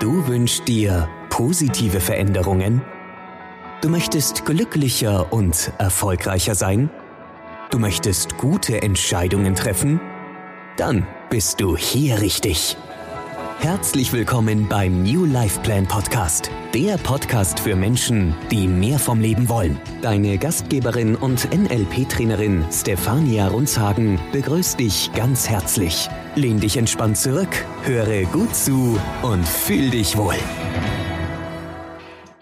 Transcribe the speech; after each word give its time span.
Du 0.00 0.26
wünschst 0.26 0.66
dir 0.66 1.08
positive 1.30 2.00
Veränderungen? 2.00 2.82
Du 3.80 3.88
möchtest 3.88 4.44
glücklicher 4.44 5.32
und 5.32 5.72
erfolgreicher 5.78 6.56
sein? 6.56 6.90
Du 7.70 7.78
möchtest 7.78 8.36
gute 8.36 8.82
Entscheidungen 8.82 9.54
treffen? 9.54 10.00
Dann 10.76 11.06
bist 11.30 11.60
du 11.60 11.76
hier 11.76 12.20
richtig. 12.20 12.76
Herzlich 13.58 14.12
willkommen 14.12 14.68
beim 14.68 15.02
New 15.02 15.24
Life 15.24 15.60
Plan 15.60 15.86
Podcast, 15.86 16.50
der 16.74 16.98
Podcast 16.98 17.60
für 17.60 17.74
Menschen, 17.76 18.34
die 18.50 18.68
mehr 18.68 18.98
vom 18.98 19.20
Leben 19.20 19.48
wollen. 19.48 19.80
Deine 20.02 20.36
Gastgeberin 20.36 21.16
und 21.16 21.48
NLP-Trainerin 21.50 22.64
Stefania 22.70 23.48
Runzhagen 23.48 24.20
begrüßt 24.32 24.78
dich 24.78 25.10
ganz 25.14 25.48
herzlich. 25.48 26.08
Lehn 26.34 26.60
dich 26.60 26.76
entspannt 26.76 27.16
zurück, 27.16 27.64
höre 27.84 28.24
gut 28.26 28.54
zu 28.54 28.98
und 29.22 29.46
fühl 29.46 29.90
dich 29.90 30.16
wohl. 30.16 30.36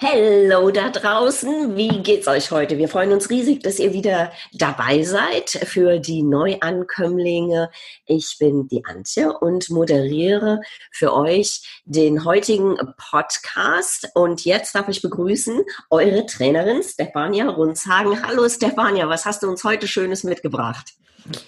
Hallo 0.02 0.72
da 0.72 0.90
draußen, 0.90 1.76
wie 1.76 2.02
geht's 2.02 2.26
euch 2.26 2.50
heute? 2.50 2.76
Wir 2.76 2.88
freuen 2.88 3.12
uns 3.12 3.30
riesig, 3.30 3.62
dass 3.62 3.78
ihr 3.78 3.92
wieder 3.92 4.32
dabei 4.52 5.04
seid 5.04 5.50
für 5.50 6.00
die 6.00 6.24
Neuankömmlinge. 6.24 7.70
Ich 8.04 8.36
bin 8.40 8.66
die 8.66 8.84
Antje 8.84 9.32
und 9.32 9.70
moderiere 9.70 10.60
für 10.90 11.14
euch 11.14 11.82
den 11.84 12.24
heutigen 12.24 12.76
Podcast. 12.96 14.08
Und 14.16 14.44
jetzt 14.44 14.74
darf 14.74 14.88
ich 14.88 15.02
begrüßen 15.02 15.62
eure 15.88 16.26
Trainerin 16.26 16.82
Stefania 16.82 17.48
Runzhagen. 17.48 18.26
Hallo 18.26 18.48
Stefania, 18.48 19.08
was 19.08 19.24
hast 19.24 19.44
du 19.44 19.48
uns 19.48 19.62
heute 19.62 19.86
Schönes 19.86 20.24
mitgebracht? 20.24 20.94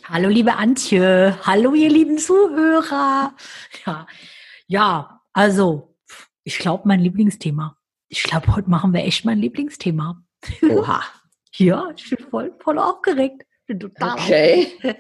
Hallo 0.09 0.29
liebe 0.29 0.55
Antje, 0.55 1.37
hallo 1.43 1.75
ihr 1.75 1.91
lieben 1.91 2.19
Zuhörer. 2.19 3.35
Ja, 3.85 4.07
ja 4.69 5.21
also 5.33 5.97
ich 6.45 6.59
glaube 6.59 6.85
mein 6.87 7.01
Lieblingsthema 7.01 7.77
ich 8.15 8.23
glaube, 8.23 8.55
heute 8.55 8.71
machen 8.71 8.93
wir 8.93 9.03
echt 9.03 9.25
mein 9.25 9.39
Lieblingsthema. 9.39 10.23
Oha. 10.63 11.03
ja, 11.57 11.89
ich 11.97 12.09
bin 12.09 12.25
voll, 12.31 12.55
voll 12.61 12.79
aufgeregt. 12.79 13.43
Bin 13.67 13.81
total 13.81 14.13
okay. 14.13 14.73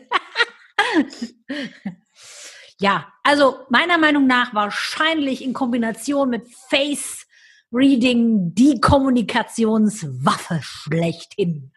ja, 2.80 3.06
also 3.22 3.58
meiner 3.70 3.98
Meinung 3.98 4.26
nach 4.26 4.52
wahrscheinlich 4.52 5.44
in 5.44 5.52
Kombination 5.52 6.28
mit 6.30 6.44
Face 6.68 7.24
Reading 7.72 8.52
die 8.54 8.80
Kommunikationswaffe 8.80 10.58
schlechthin. 10.62 11.72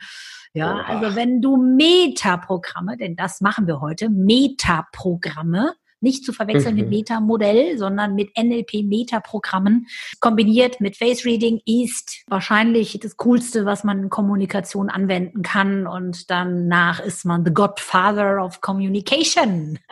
Ja, 0.54 0.74
Oha. 0.74 0.84
also 0.86 1.16
wenn 1.16 1.40
du 1.40 1.58
Metaprogramme, 1.58 2.98
denn 2.98 3.16
das 3.16 3.42
machen 3.42 3.68
wir 3.68 3.80
heute, 3.80 4.10
Metaprogramme 4.10 5.76
nicht 6.02 6.24
zu 6.24 6.34
verwechseln 6.34 6.76
mhm. 6.76 6.82
mit 6.82 6.90
Meta-Modell, 6.90 7.78
sondern 7.78 8.16
mit 8.16 8.38
NLP-Meta-Programmen 8.38 9.88
kombiniert 10.20 10.80
mit 10.82 10.98
Face 10.98 11.26
Reading 11.26 11.62
ist 11.66 12.24
wahrscheinlich 12.28 13.00
das 13.02 13.18
Coolste, 13.18 13.66
was 13.66 13.84
man 13.84 14.04
in 14.04 14.10
Kommunikation 14.10 14.90
anwenden 14.90 15.42
kann. 15.42 15.88
Und 15.88 16.30
danach 16.30 17.00
ist 17.00 17.26
man 17.26 17.46
the 17.46 17.54
Godfather 17.54 18.44
of 18.44 18.62
Communication. 18.62 19.80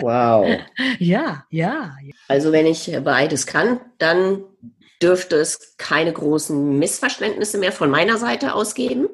Wow. 0.00 0.60
Ja, 0.98 1.44
ja. 1.50 1.96
Also 2.28 2.52
wenn 2.52 2.66
ich 2.66 2.96
beides 3.02 3.46
kann, 3.46 3.80
dann 3.98 4.42
dürfte 5.02 5.36
es 5.36 5.76
keine 5.76 6.12
großen 6.12 6.78
Missverständnisse 6.78 7.58
mehr 7.58 7.72
von 7.72 7.90
meiner 7.90 8.16
Seite 8.16 8.54
aus 8.54 8.74
geben. 8.74 9.08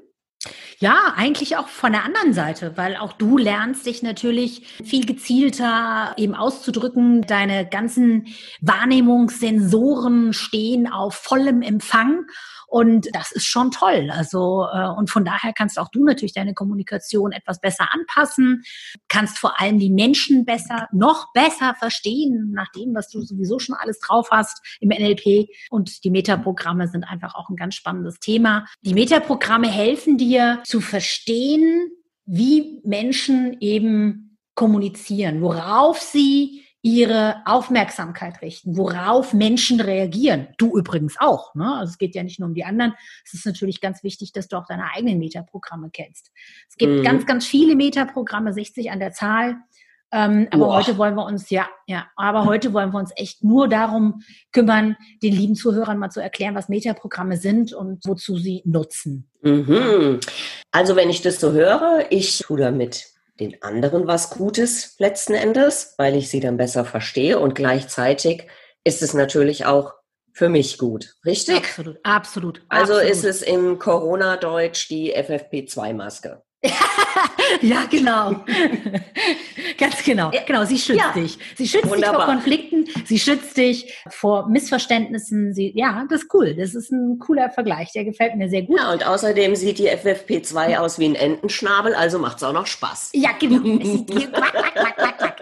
Ja, 0.83 1.13
eigentlich 1.15 1.59
auch 1.59 1.69
von 1.69 1.93
der 1.93 2.07
anderen 2.07 2.33
Seite, 2.33 2.73
weil 2.77 2.97
auch 2.97 3.13
du 3.13 3.37
lernst 3.37 3.85
dich 3.85 4.03
natürlich 4.03 4.79
viel 4.83 5.05
gezielter 5.05 6.15
eben 6.17 6.35
auszudrücken. 6.35 7.21
Deine 7.27 7.69
ganzen 7.69 8.29
Wahrnehmungssensoren 8.63 10.33
stehen 10.33 10.91
auf 10.91 11.17
vollem 11.17 11.61
Empfang 11.61 12.25
und 12.71 13.09
das 13.13 13.33
ist 13.33 13.47
schon 13.47 13.73
toll. 13.73 14.11
Also, 14.13 14.65
äh, 14.73 14.89
und 14.97 15.11
von 15.11 15.25
daher 15.25 15.53
kannst 15.53 15.77
auch 15.77 15.89
du 15.89 16.05
natürlich 16.05 16.35
deine 16.35 16.55
Kommunikation 16.55 17.33
etwas 17.33 17.61
besser 17.61 17.89
anpassen, 17.93 18.63
kannst 19.09 19.39
vor 19.39 19.61
allem 19.61 19.81
die 19.81 19.91
Menschen 19.91 20.45
besser, 20.45 20.89
noch 20.93 21.33
besser 21.33 21.75
verstehen, 21.77 22.53
nach 22.53 22.71
dem, 22.71 22.95
was 22.95 23.11
du 23.11 23.23
sowieso 23.23 23.59
schon 23.59 23.75
alles 23.75 23.99
drauf 23.99 24.29
hast 24.31 24.65
im 24.79 24.91
NLP. 24.91 25.49
Und 25.71 26.05
die 26.05 26.11
Metaprogramme 26.11 26.87
sind 26.87 27.03
einfach 27.03 27.35
auch 27.35 27.51
ein 27.51 27.57
ganz 27.57 27.75
spannendes 27.75 28.21
Thema. 28.21 28.67
Die 28.83 28.95
Metaprogramme 28.95 29.69
helfen 29.69 30.17
dir 30.17 30.61
zu 30.65 30.81
verstehen, 30.81 31.91
wie 32.25 32.81
Menschen 32.85 33.57
eben 33.59 34.39
kommunizieren, 34.55 35.43
worauf 35.43 35.99
sie 35.99 36.63
ihre 36.83 37.43
Aufmerksamkeit 37.45 38.41
richten, 38.41 38.77
worauf 38.77 39.35
Menschen 39.35 39.81
reagieren. 39.81 40.49
Du 40.57 40.79
übrigens 40.79 41.17
auch. 41.19 41.55
Ne? 41.55 41.75
Also 41.75 41.91
es 41.91 41.99
geht 41.99 42.15
ja 42.15 42.23
nicht 42.23 42.41
nur 42.41 42.49
um 42.49 42.55
die 42.55 42.65
anderen. 42.65 42.95
Es 43.25 43.35
ist 43.35 43.45
natürlich 43.45 43.81
ganz 43.81 44.03
wichtig, 44.03 44.33
dass 44.33 44.49
du 44.49 44.57
auch 44.57 44.67
deine 44.67 44.91
eigenen 44.95 45.19
Metaprogramme 45.19 45.91
kennst. 45.93 46.31
Es 46.69 46.77
gibt 46.77 46.93
mhm. 46.93 47.03
ganz, 47.03 47.27
ganz 47.27 47.47
viele 47.47 47.77
Metaprogramme, 47.77 48.53
60 48.53 48.91
an 48.91 48.99
der 48.99 49.13
Zahl. 49.13 49.57
Ähm, 50.13 50.49
aber 50.51 50.67
Boah. 50.67 50.77
heute 50.77 50.99
wollen 50.99 51.15
wir 51.15 51.25
uns, 51.25 51.51
ja, 51.51 51.69
ja, 51.87 52.09
aber 52.17 52.45
heute 52.45 52.73
wollen 52.73 52.93
wir 52.93 52.99
uns 52.99 53.13
echt 53.15 53.45
nur 53.45 53.69
darum 53.69 54.23
kümmern, 54.53 54.97
den 55.23 55.33
lieben 55.35 55.55
Zuhörern 55.55 55.99
mal 55.99 56.11
zu 56.11 56.21
erklären, 56.21 56.57
was 56.57 56.69
Metaprogramme 56.69 57.37
sind 57.37 57.73
und 57.73 58.05
wozu 58.07 58.37
sie 58.37 58.63
nutzen. 58.65 59.29
Mhm. 59.43 60.19
Also 60.73 60.97
wenn 60.97 61.11
ich 61.11 61.23
das 61.23 61.39
so 61.39 61.53
höre, 61.53 62.07
ich 62.11 62.39
tue 62.39 62.59
damit 62.59 63.10
den 63.41 63.63
anderen 63.63 64.07
was 64.07 64.31
Gutes 64.31 64.95
letzten 64.99 65.35
Endes, 65.35 65.95
weil 65.99 66.15
ich 66.15 66.29
sie 66.29 66.41
dann 66.41 66.57
besser 66.57 66.85
verstehe 66.85 67.39
und 67.39 67.55
gleichzeitig 67.55 68.47
ist 68.85 69.03
es 69.03 69.15
natürlich 69.15 69.67
auch 69.67 69.95
für 70.33 70.49
mich 70.49 70.79
gut, 70.79 71.17
richtig? 71.25 71.57
Absolut, 71.57 71.99
absolut. 72.05 72.63
Also 72.69 72.95
absolut. 72.95 73.13
ist 73.13 73.25
es 73.25 73.43
im 73.43 73.79
Corona-Deutsch 73.79 74.89
die 74.89 75.15
FFP2-Maske. 75.17 76.43
ja, 77.63 77.85
genau. 77.91 78.45
Ganz 79.79 80.05
genau. 80.05 80.31
Genau, 80.47 80.65
sie 80.65 80.79
schützt 80.79 81.01
ja. 81.01 81.13
dich. 81.13 81.39
Sie 81.57 81.67
schützt 81.67 81.89
Wunderbar. 81.89 82.13
dich 82.13 82.25
vor 82.25 82.35
Konflikten, 82.35 82.70
sie 83.05 83.19
schützt 83.19 83.57
dich 83.57 83.95
vor 84.09 84.49
Missverständnissen. 84.49 85.55
Sie, 85.55 85.73
ja, 85.75 86.05
das 86.09 86.23
ist 86.23 86.35
cool. 86.35 86.55
Das 86.55 86.75
ist 86.75 86.91
ein 86.91 87.19
cooler 87.19 87.51
Vergleich. 87.51 87.93
Der 87.93 88.05
gefällt 88.05 88.37
mir 88.37 88.49
sehr 88.49 88.63
gut. 88.63 88.79
Ja, 88.79 88.93
und 88.93 89.07
außerdem 89.07 89.57
sieht 89.57 89.79
die 89.79 89.91
FFP2 89.91 90.79
aus 90.79 90.99
wie 90.99 91.07
ein 91.07 91.15
Entenschnabel, 91.15 91.95
also 91.95 92.19
macht 92.19 92.39
es 92.39 92.43
auch 92.43 92.53
noch 92.53 92.67
Spaß. 92.67 93.11
Ja, 93.15 93.31
genau. 93.39 93.61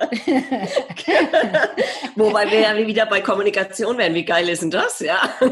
Wobei 2.16 2.50
wir 2.50 2.60
ja 2.60 2.86
wieder 2.86 3.06
bei 3.06 3.20
Kommunikation 3.20 3.98
wären. 3.98 4.14
Wie 4.14 4.24
geil 4.24 4.48
ist 4.48 4.62
denn 4.62 4.70
das? 4.70 5.00
Ja. 5.00 5.18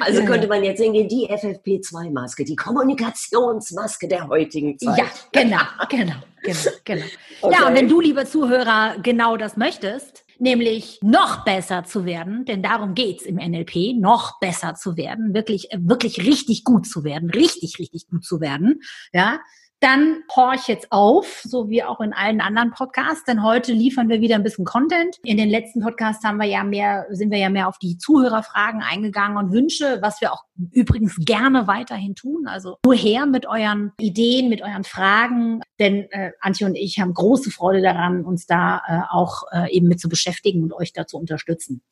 Also 0.00 0.24
könnte 0.24 0.48
man 0.48 0.62
jetzt 0.62 0.78
sehen, 0.78 0.92
die 0.92 1.28
FFP2-Maske, 1.30 2.44
die 2.44 2.56
Kommunikationsmaske 2.56 4.08
der 4.08 4.28
heutigen 4.28 4.78
Zeit. 4.78 4.98
Ja, 4.98 5.04
genau, 5.32 5.62
genau, 5.88 6.14
genau, 6.42 6.58
genau. 6.84 7.04
Okay. 7.40 7.56
Ja, 7.58 7.66
und 7.66 7.74
wenn 7.74 7.88
du, 7.88 8.00
lieber 8.00 8.26
Zuhörer, 8.26 8.96
genau 9.02 9.36
das 9.36 9.56
möchtest, 9.56 10.23
nämlich 10.38 10.98
noch 11.02 11.44
besser 11.44 11.84
zu 11.84 12.04
werden, 12.04 12.44
denn 12.44 12.62
darum 12.62 12.94
geht's 12.94 13.24
im 13.24 13.36
NLP, 13.36 13.96
noch 13.98 14.38
besser 14.40 14.74
zu 14.74 14.96
werden, 14.96 15.34
wirklich, 15.34 15.68
wirklich 15.76 16.18
richtig 16.24 16.64
gut 16.64 16.86
zu 16.86 17.04
werden, 17.04 17.30
richtig, 17.30 17.78
richtig 17.78 18.08
gut 18.08 18.24
zu 18.24 18.40
werden, 18.40 18.80
ja, 19.12 19.40
dann 19.84 20.22
horch 20.34 20.66
jetzt 20.68 20.90
auf, 20.92 21.42
so 21.44 21.68
wie 21.68 21.82
auch 21.84 22.00
in 22.00 22.14
allen 22.14 22.40
anderen 22.40 22.70
Podcasts, 22.70 23.24
denn 23.24 23.42
heute 23.42 23.74
liefern 23.74 24.08
wir 24.08 24.22
wieder 24.22 24.34
ein 24.36 24.42
bisschen 24.42 24.64
Content. 24.64 25.18
In 25.24 25.36
den 25.36 25.50
letzten 25.50 25.82
Podcasts 25.82 26.24
haben 26.24 26.38
wir 26.38 26.46
ja 26.46 26.64
mehr, 26.64 27.06
sind 27.10 27.30
wir 27.30 27.36
ja 27.36 27.50
mehr 27.50 27.68
auf 27.68 27.76
die 27.78 27.98
Zuhörerfragen 27.98 28.80
eingegangen 28.82 29.36
und 29.36 29.52
Wünsche, 29.52 29.98
was 30.00 30.22
wir 30.22 30.32
auch 30.32 30.44
übrigens 30.72 31.16
gerne 31.18 31.66
weiterhin 31.66 32.14
tun. 32.14 32.46
Also 32.46 32.78
nur 32.84 32.94
her 32.94 33.26
mit 33.26 33.46
euren 33.46 33.92
Ideen, 33.98 34.48
mit 34.48 34.62
euren 34.62 34.84
Fragen, 34.84 35.60
denn 35.78 36.10
äh, 36.10 36.32
Antje 36.40 36.66
und 36.66 36.76
ich 36.76 37.00
haben 37.00 37.12
große 37.12 37.50
Freude 37.50 37.82
daran, 37.82 38.24
uns 38.24 38.46
da 38.46 38.82
äh, 38.86 39.00
auch 39.10 39.44
äh, 39.52 39.70
eben 39.72 39.88
mit 39.88 40.00
zu 40.00 40.08
beschäftigen 40.08 40.62
und 40.62 40.72
euch 40.72 40.92
da 40.92 41.06
zu 41.06 41.16
unterstützen. 41.16 41.82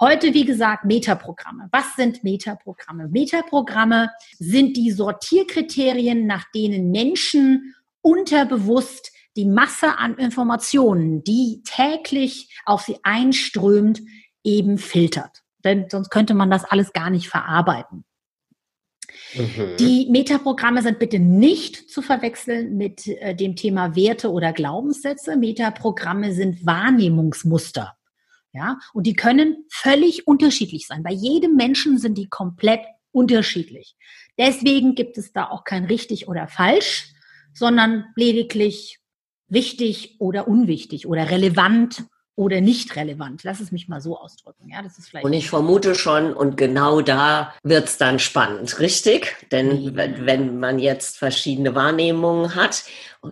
Heute, 0.00 0.34
wie 0.34 0.44
gesagt, 0.44 0.84
Metaprogramme. 0.84 1.68
Was 1.72 1.96
sind 1.96 2.24
Metaprogramme? 2.24 3.08
Metaprogramme 3.08 4.10
sind 4.38 4.76
die 4.76 4.90
Sortierkriterien, 4.90 6.26
nach 6.26 6.44
denen 6.54 6.90
Menschen 6.90 7.74
unterbewusst 8.00 9.12
die 9.36 9.44
Masse 9.44 9.98
an 9.98 10.16
Informationen, 10.16 11.22
die 11.22 11.62
täglich 11.66 12.56
auf 12.64 12.82
sie 12.82 12.96
einströmt, 13.02 14.00
eben 14.42 14.78
filtert. 14.78 15.42
Denn 15.62 15.86
sonst 15.90 16.10
könnte 16.10 16.32
man 16.32 16.50
das 16.50 16.64
alles 16.64 16.92
gar 16.92 17.10
nicht 17.10 17.28
verarbeiten. 17.28 18.04
Mhm. 19.34 19.76
Die 19.78 20.08
Metaprogramme 20.10 20.82
sind 20.82 20.98
bitte 20.98 21.18
nicht 21.18 21.90
zu 21.90 22.02
verwechseln 22.02 22.76
mit 22.76 23.06
äh, 23.06 23.34
dem 23.34 23.56
Thema 23.56 23.96
Werte 23.96 24.30
oder 24.30 24.52
Glaubenssätze. 24.52 25.36
Metaprogramme 25.36 26.32
sind 26.32 26.64
Wahrnehmungsmuster. 26.66 27.96
Ja, 28.52 28.78
und 28.94 29.06
die 29.06 29.14
können 29.14 29.66
völlig 29.68 30.26
unterschiedlich 30.26 30.86
sein. 30.86 31.02
Bei 31.02 31.12
jedem 31.12 31.56
Menschen 31.56 31.98
sind 31.98 32.16
die 32.16 32.28
komplett 32.28 32.80
unterschiedlich. 33.12 33.96
Deswegen 34.38 34.94
gibt 34.94 35.18
es 35.18 35.32
da 35.32 35.50
auch 35.50 35.64
kein 35.64 35.84
richtig 35.84 36.26
oder 36.26 36.48
falsch, 36.48 37.12
sondern 37.52 38.06
lediglich 38.16 38.98
wichtig 39.48 40.16
oder 40.20 40.48
unwichtig 40.48 41.06
oder 41.06 41.30
relevant 41.30 42.04
oder 42.36 42.60
nicht 42.60 42.94
relevant. 42.96 43.42
Lass 43.42 43.60
es 43.60 43.72
mich 43.72 43.88
mal 43.88 44.00
so 44.00 44.18
ausdrücken. 44.18 44.68
Ja, 44.68 44.82
das 44.82 44.98
ist 44.98 45.08
vielleicht. 45.08 45.24
Und 45.24 45.32
ich 45.32 45.48
vermute 45.48 45.94
schon, 45.94 46.34
und 46.34 46.56
genau 46.56 47.00
da 47.00 47.54
wird 47.62 47.86
es 47.86 47.96
dann 47.96 48.18
spannend, 48.18 48.78
richtig? 48.78 49.34
Denn 49.50 49.96
wenn, 49.96 50.26
wenn 50.26 50.60
man 50.60 50.78
jetzt 50.78 51.18
verschiedene 51.18 51.74
Wahrnehmungen 51.74 52.54
hat 52.54 52.84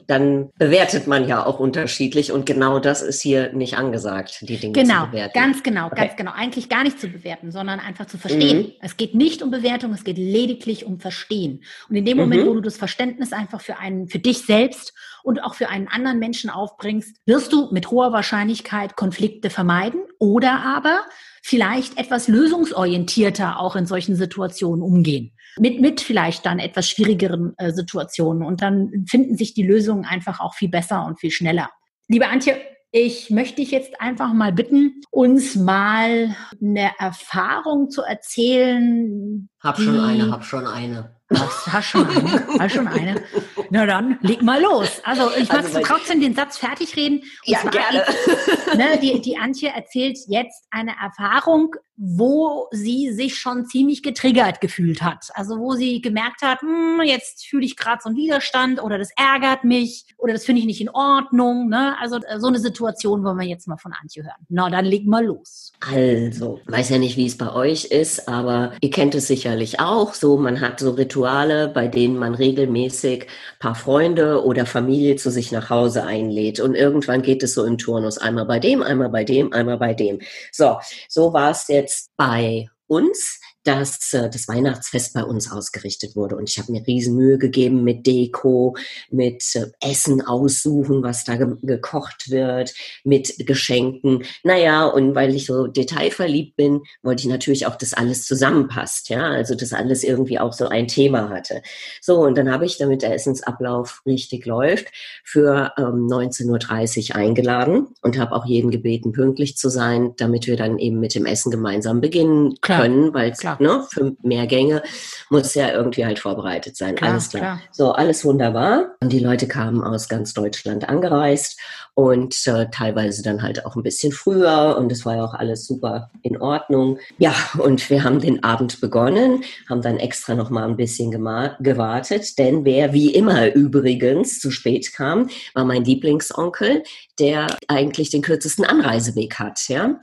dann 0.06 0.50
bewertet 0.58 1.06
man 1.06 1.28
ja 1.28 1.44
auch 1.44 1.58
unterschiedlich 1.58 2.32
und 2.32 2.46
genau 2.46 2.78
das 2.78 3.02
ist 3.02 3.20
hier 3.20 3.52
nicht 3.52 3.76
angesagt, 3.76 4.38
die 4.42 4.56
Dinge 4.56 4.72
genau, 4.72 5.04
zu 5.04 5.10
bewerten. 5.10 5.32
Genau, 5.32 5.46
ganz 5.46 5.62
genau, 5.62 5.86
okay. 5.86 5.96
ganz 5.96 6.16
genau. 6.16 6.32
Eigentlich 6.34 6.68
gar 6.68 6.82
nicht 6.82 7.00
zu 7.00 7.08
bewerten, 7.08 7.50
sondern 7.50 7.80
einfach 7.80 8.06
zu 8.06 8.18
verstehen. 8.18 8.58
Mhm. 8.58 8.72
Es 8.80 8.96
geht 8.96 9.14
nicht 9.14 9.42
um 9.42 9.50
Bewertung, 9.50 9.92
es 9.92 10.04
geht 10.04 10.18
lediglich 10.18 10.84
um 10.84 11.00
Verstehen. 11.00 11.62
Und 11.88 11.96
in 11.96 12.04
dem 12.04 12.16
Moment, 12.16 12.44
mhm. 12.44 12.48
wo 12.48 12.54
du 12.54 12.60
das 12.60 12.76
Verständnis 12.76 13.32
einfach 13.32 13.60
für 13.60 13.78
einen, 13.78 14.08
für 14.08 14.18
dich 14.18 14.46
selbst 14.46 14.94
und 15.22 15.42
auch 15.42 15.54
für 15.54 15.68
einen 15.68 15.88
anderen 15.88 16.18
Menschen 16.18 16.50
aufbringst, 16.50 17.16
wirst 17.26 17.52
du 17.52 17.70
mit 17.72 17.90
hoher 17.90 18.12
Wahrscheinlichkeit 18.12 18.96
Konflikte 18.96 19.50
vermeiden 19.50 20.02
oder 20.18 20.62
aber 20.64 21.00
vielleicht 21.42 21.98
etwas 21.98 22.28
lösungsorientierter 22.28 23.60
auch 23.60 23.76
in 23.76 23.86
solchen 23.86 24.16
Situationen 24.16 24.82
umgehen 24.82 25.32
mit, 25.58 25.80
mit 25.80 26.00
vielleicht 26.00 26.46
dann 26.46 26.58
etwas 26.58 26.88
schwierigeren 26.88 27.54
äh, 27.58 27.72
Situationen. 27.72 28.42
Und 28.42 28.62
dann 28.62 29.04
finden 29.08 29.36
sich 29.36 29.54
die 29.54 29.66
Lösungen 29.66 30.04
einfach 30.04 30.40
auch 30.40 30.54
viel 30.54 30.68
besser 30.68 31.04
und 31.04 31.20
viel 31.20 31.30
schneller. 31.30 31.70
Liebe 32.08 32.28
Antje, 32.28 32.56
ich 32.96 33.30
möchte 33.30 33.56
dich 33.56 33.72
jetzt 33.72 34.00
einfach 34.00 34.32
mal 34.32 34.52
bitten, 34.52 35.00
uns 35.10 35.56
mal 35.56 36.36
eine 36.62 36.92
Erfahrung 36.98 37.90
zu 37.90 38.02
erzählen. 38.02 39.48
Hab 39.60 39.80
schon 39.80 39.98
eine, 39.98 40.30
hab 40.30 40.44
schon 40.44 40.66
eine. 40.66 41.16
Hast, 41.34 41.72
hast 41.72 41.86
schon 41.86 42.06
eine? 42.06 42.46
Hast 42.60 42.74
schon 42.74 42.86
eine? 42.86 43.20
Na 43.74 43.86
dann, 43.86 44.20
leg 44.22 44.40
mal 44.40 44.62
los. 44.62 45.00
Also 45.02 45.32
ich 45.36 45.48
mag 45.48 45.64
also, 45.64 45.80
trotzdem 45.80 46.20
den 46.20 46.32
Satz 46.32 46.58
fertig 46.58 46.94
reden. 46.94 47.24
ja, 47.44 47.60
gerne. 47.64 48.04
Ich, 48.06 48.74
ne, 48.76 49.00
die, 49.02 49.20
die 49.20 49.36
Antje 49.36 49.70
erzählt 49.70 50.16
jetzt 50.28 50.68
eine 50.70 50.92
Erfahrung, 51.02 51.74
wo 51.96 52.66
sie 52.72 53.12
sich 53.12 53.36
schon 53.36 53.66
ziemlich 53.66 54.02
getriggert 54.02 54.60
gefühlt 54.60 55.02
hat. 55.02 55.28
Also 55.34 55.58
wo 55.58 55.74
sie 55.74 56.00
gemerkt 56.00 56.42
hat, 56.42 56.60
hm, 56.60 57.00
jetzt 57.04 57.46
fühle 57.46 57.64
ich 57.64 57.76
gerade 57.76 58.00
so 58.02 58.08
einen 58.08 58.16
Widerstand 58.16 58.82
oder 58.82 58.98
das 58.98 59.10
ärgert 59.16 59.64
mich 59.64 60.04
oder 60.18 60.32
das 60.32 60.44
finde 60.44 60.60
ich 60.60 60.66
nicht 60.66 60.80
in 60.80 60.88
Ordnung. 60.88 61.68
Ne? 61.68 61.96
Also 62.00 62.16
äh, 62.16 62.40
so 62.40 62.48
eine 62.48 62.58
Situation 62.58 63.22
wollen 63.22 63.38
wir 63.38 63.46
jetzt 63.46 63.68
mal 63.68 63.76
von 63.76 63.92
Antje 63.92 64.24
hören. 64.24 64.46
Na, 64.48 64.70
dann 64.70 64.84
leg 64.84 65.06
mal 65.06 65.24
los. 65.24 65.72
Also, 65.92 66.60
weiß 66.66 66.90
ja 66.90 66.98
nicht, 66.98 67.16
wie 67.16 67.26
es 67.26 67.38
bei 67.38 67.52
euch 67.52 67.86
ist, 67.86 68.28
aber 68.28 68.72
ihr 68.80 68.90
kennt 68.90 69.14
es 69.14 69.28
sicherlich 69.28 69.78
auch. 69.78 70.14
So, 70.14 70.36
man 70.36 70.60
hat 70.60 70.80
so 70.80 70.92
Rituale, 70.92 71.68
bei 71.68 71.86
denen 71.86 72.16
man 72.16 72.34
regelmäßig 72.34 73.28
paar 73.64 73.74
Freunde 73.74 74.44
oder 74.44 74.66
Familie 74.66 75.16
zu 75.16 75.30
sich 75.30 75.50
nach 75.50 75.70
Hause 75.70 76.04
einlädt. 76.04 76.60
Und 76.60 76.74
irgendwann 76.74 77.22
geht 77.22 77.42
es 77.42 77.54
so 77.54 77.64
im 77.64 77.78
Turnus. 77.78 78.18
Einmal 78.18 78.44
bei 78.44 78.60
dem, 78.60 78.82
einmal 78.82 79.08
bei 79.08 79.24
dem, 79.24 79.54
einmal 79.54 79.78
bei 79.78 79.94
dem. 79.94 80.18
So, 80.52 80.76
so 81.08 81.32
war 81.32 81.50
es 81.50 81.68
jetzt 81.68 82.10
bei 82.18 82.68
uns 82.88 83.40
dass 83.64 84.12
äh, 84.12 84.30
das 84.30 84.46
Weihnachtsfest 84.48 85.14
bei 85.14 85.24
uns 85.24 85.50
ausgerichtet 85.50 86.16
wurde. 86.16 86.36
Und 86.36 86.48
ich 86.48 86.58
habe 86.58 86.70
mir 86.70 86.86
riesen 86.86 87.16
Mühe 87.16 87.38
gegeben 87.38 87.82
mit 87.82 88.06
Deko, 88.06 88.76
mit 89.10 89.44
äh, 89.54 89.66
Essen 89.80 90.22
aussuchen, 90.22 91.02
was 91.02 91.24
da 91.24 91.36
ge 91.36 91.54
gekocht 91.62 92.30
wird, 92.30 92.74
mit 93.04 93.46
Geschenken. 93.46 94.24
Naja, 94.42 94.86
und 94.86 95.14
weil 95.14 95.34
ich 95.34 95.46
so 95.46 95.66
detailverliebt 95.66 96.56
bin, 96.56 96.82
wollte 97.02 97.22
ich 97.22 97.28
natürlich 97.28 97.66
auch, 97.66 97.76
dass 97.76 97.94
alles 97.94 98.26
zusammenpasst. 98.26 99.08
Ja, 99.08 99.28
also 99.28 99.54
dass 99.54 99.72
alles 99.72 100.04
irgendwie 100.04 100.38
auch 100.38 100.52
so 100.52 100.68
ein 100.68 100.88
Thema 100.88 101.30
hatte. 101.30 101.62
So, 102.00 102.20
und 102.20 102.36
dann 102.36 102.50
habe 102.50 102.66
ich, 102.66 102.76
damit 102.76 103.02
der 103.02 103.14
Essensablauf 103.14 104.02
richtig 104.06 104.46
läuft, 104.46 104.88
für 105.24 105.72
ähm, 105.78 106.06
19.30 106.06 107.10
Uhr 107.10 107.16
eingeladen 107.16 107.88
und 108.02 108.18
habe 108.18 108.34
auch 108.34 108.44
jeden 108.44 108.70
gebeten, 108.70 109.12
pünktlich 109.12 109.56
zu 109.56 109.68
sein, 109.68 110.12
damit 110.16 110.46
wir 110.46 110.56
dann 110.56 110.78
eben 110.78 111.00
mit 111.00 111.14
dem 111.14 111.26
Essen 111.26 111.50
gemeinsam 111.50 112.00
beginnen 112.00 112.54
Klar. 112.60 112.82
können, 112.82 113.14
weil 113.14 113.30
Klar 113.56 113.78
ne, 113.78 113.86
für 113.90 114.16
mehr 114.22 114.46
Gänge 114.46 114.82
muss 115.30 115.54
ja 115.54 115.70
irgendwie 115.70 116.04
halt 116.04 116.18
vorbereitet 116.18 116.76
sein. 116.76 116.94
Klar, 116.94 117.12
alles 117.12 117.30
klar. 117.30 117.42
klar. 117.42 117.60
So, 117.72 117.92
alles 117.92 118.24
wunderbar. 118.24 118.94
Und 119.00 119.12
die 119.12 119.20
Leute 119.20 119.48
kamen 119.48 119.82
aus 119.82 120.08
ganz 120.08 120.34
Deutschland 120.34 120.88
angereist 120.88 121.58
und 121.94 122.46
äh, 122.46 122.66
teilweise 122.70 123.22
dann 123.22 123.42
halt 123.42 123.64
auch 123.64 123.76
ein 123.76 123.84
bisschen 123.84 124.12
früher 124.12 124.76
und 124.78 124.90
es 124.90 125.06
war 125.06 125.16
ja 125.16 125.24
auch 125.24 125.34
alles 125.34 125.64
super 125.66 126.10
in 126.22 126.40
Ordnung. 126.40 126.98
Ja, 127.18 127.34
und 127.58 127.88
wir 127.88 128.02
haben 128.02 128.20
den 128.20 128.42
Abend 128.42 128.80
begonnen, 128.80 129.44
haben 129.68 129.80
dann 129.80 129.98
extra 129.98 130.34
noch 130.34 130.50
mal 130.50 130.64
ein 130.64 130.76
bisschen 130.76 131.12
gewartet, 131.12 132.38
denn 132.38 132.64
wer 132.64 132.92
wie 132.92 133.14
immer 133.14 133.54
übrigens 133.54 134.40
zu 134.40 134.50
spät 134.50 134.92
kam, 134.92 135.28
war 135.54 135.64
mein 135.64 135.84
Lieblingsonkel, 135.84 136.82
der 137.20 137.46
eigentlich 137.68 138.10
den 138.10 138.22
kürzesten 138.22 138.64
Anreiseweg 138.64 139.38
hat, 139.38 139.68
ja. 139.68 140.00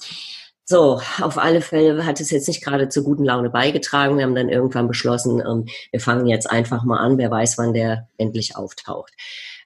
So, 0.72 1.02
auf 1.20 1.38
alle 1.38 1.60
Fälle 1.60 2.06
hat 2.06 2.22
es 2.22 2.32
jetzt 2.32 2.48
nicht 2.48 2.64
gerade 2.64 2.88
zur 2.88 3.04
guten 3.04 3.26
Laune 3.26 3.50
beigetragen. 3.50 4.16
Wir 4.18 4.24
haben 4.24 4.36
dann 4.36 4.48
irgendwann 4.48 4.88
beschlossen, 4.88 5.44
ähm, 5.46 5.66
wir 5.92 6.00
fangen 6.00 6.28
jetzt 6.28 6.50
einfach 6.50 6.86
mal 6.86 7.00
an, 7.00 7.18
wer 7.18 7.30
weiß, 7.30 7.58
wann 7.58 7.74
der 7.74 8.08
endlich 8.18 8.56
auftaucht. 8.56 9.12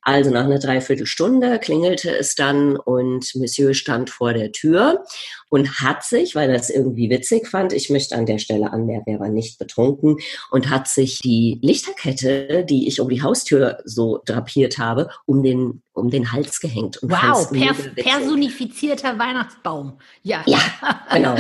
Also 0.06 0.30
nach 0.30 0.44
einer 0.44 0.60
Dreiviertelstunde 0.60 1.58
klingelte 1.58 2.16
es 2.16 2.36
dann 2.36 2.78
und 2.78 3.34
Monsieur 3.34 3.74
stand 3.74 4.12
vor 4.12 4.34
der 4.34 4.52
Tür 4.52 5.04
und 5.50 5.82
hat 5.82 6.04
sich, 6.04 6.36
weil 6.36 6.52
er 6.52 6.58
es 6.58 6.70
irgendwie 6.70 7.10
witzig 7.10 7.48
fand, 7.48 7.74
ich 7.74 7.90
möchte 7.90 8.16
an 8.16 8.28
der 8.28 8.38
Stelle 8.38 8.72
anmerken, 8.72 9.10
er 9.10 9.20
war 9.20 9.30
nicht 9.30 9.58
betrunken 9.58 10.18
und 10.52 10.70
hat 10.70 10.88
sich 10.88 11.22
die 11.22 11.58
Lichterkette, 11.64 12.66
die 12.66 12.88
ich 12.88 13.02
um 13.02 13.10
die 13.10 13.24
Haustür 13.24 13.80
so 13.84 14.22
drapiert 14.24 14.78
habe, 14.78 15.10
um 15.26 15.42
den 15.42 15.82
um 15.94 16.12
den 16.12 16.32
Hals 16.32 16.60
gehängt. 16.60 17.00
wow, 17.02 17.50
per 17.52 17.74
personifizierter 17.96 19.18
Weihnachtsbaum. 19.18 19.98
Ja. 20.22 20.44
Ja, 20.46 20.60
genau. 21.12 21.36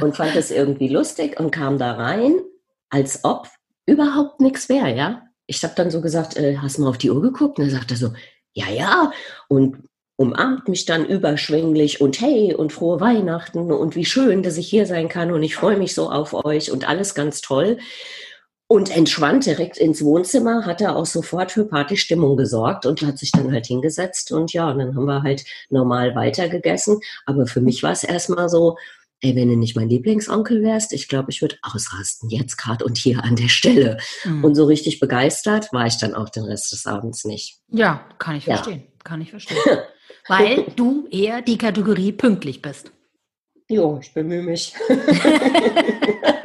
Und 0.00 0.16
fand 0.16 0.36
es 0.36 0.52
irgendwie 0.52 0.88
lustig 0.88 1.40
und 1.40 1.50
kam 1.50 1.78
da 1.78 1.94
rein, 1.94 2.38
als 2.90 3.24
ob 3.24 3.48
überhaupt 3.86 4.40
nichts 4.40 4.68
wäre, 4.68 4.94
ja 4.94 5.22
ich 5.46 5.62
habe 5.62 5.74
dann 5.76 5.90
so 5.90 6.00
gesagt, 6.00 6.36
äh, 6.36 6.56
hast 6.58 6.78
mal 6.78 6.88
auf 6.88 6.98
die 6.98 7.10
Uhr 7.10 7.22
geguckt? 7.22 7.58
Und 7.58 7.64
er 7.64 7.70
sagte 7.70 7.96
so, 7.96 8.12
ja, 8.52 8.68
ja. 8.70 9.12
Und 9.48 9.88
umarmt 10.16 10.68
mich 10.68 10.84
dann 10.84 11.04
überschwänglich 11.04 12.00
und 12.00 12.20
hey 12.20 12.54
und 12.54 12.72
frohe 12.72 13.00
Weihnachten 13.00 13.72
und 13.72 13.96
wie 13.96 14.04
schön, 14.04 14.42
dass 14.42 14.56
ich 14.58 14.68
hier 14.68 14.86
sein 14.86 15.08
kann 15.08 15.32
und 15.32 15.42
ich 15.42 15.56
freue 15.56 15.76
mich 15.76 15.94
so 15.94 16.10
auf 16.10 16.34
euch 16.34 16.70
und 16.70 16.88
alles 16.88 17.14
ganz 17.14 17.40
toll. 17.40 17.78
Und 18.66 18.96
entschwand 18.96 19.44
direkt 19.44 19.76
ins 19.76 20.02
Wohnzimmer, 20.02 20.64
hat 20.64 20.80
er 20.80 20.96
auch 20.96 21.04
sofort 21.04 21.52
für 21.52 21.66
Partystimmung 21.66 22.36
gesorgt 22.36 22.86
und 22.86 23.02
hat 23.02 23.18
sich 23.18 23.30
dann 23.30 23.52
halt 23.52 23.66
hingesetzt 23.66 24.32
und 24.32 24.52
ja, 24.52 24.72
dann 24.72 24.96
haben 24.96 25.04
wir 25.04 25.22
halt 25.22 25.44
normal 25.68 26.14
weitergegessen. 26.14 27.00
Aber 27.26 27.46
für 27.46 27.60
mich 27.60 27.82
war 27.82 27.92
es 27.92 28.04
erstmal 28.04 28.48
so, 28.48 28.78
ey, 29.20 29.34
wenn 29.36 29.48
du 29.48 29.56
nicht 29.56 29.76
mein 29.76 29.88
Lieblingsonkel 29.88 30.62
wärst, 30.62 30.92
ich 30.92 31.08
glaube, 31.08 31.30
ich 31.30 31.40
würde 31.40 31.56
ausrasten, 31.62 32.28
jetzt 32.30 32.56
gerade 32.56 32.84
und 32.84 32.98
hier 32.98 33.24
an 33.24 33.36
der 33.36 33.48
Stelle. 33.48 33.98
Mhm. 34.24 34.44
Und 34.44 34.54
so 34.54 34.64
richtig 34.64 35.00
begeistert 35.00 35.72
war 35.72 35.86
ich 35.86 35.96
dann 35.98 36.14
auch 36.14 36.28
den 36.28 36.44
Rest 36.44 36.72
des 36.72 36.86
Abends 36.86 37.24
nicht. 37.24 37.58
Ja, 37.68 38.06
kann 38.18 38.36
ich 38.36 38.44
verstehen. 38.44 38.80
Ja. 38.80 39.02
Kann 39.04 39.20
ich 39.20 39.30
verstehen. 39.30 39.58
Weil 40.28 40.64
du 40.76 41.06
eher 41.10 41.42
die 41.42 41.58
Kategorie 41.58 42.12
pünktlich 42.12 42.62
bist. 42.62 42.90
Jo, 43.68 43.98
ich 44.02 44.12
bemühe 44.12 44.42
mich. 44.42 44.74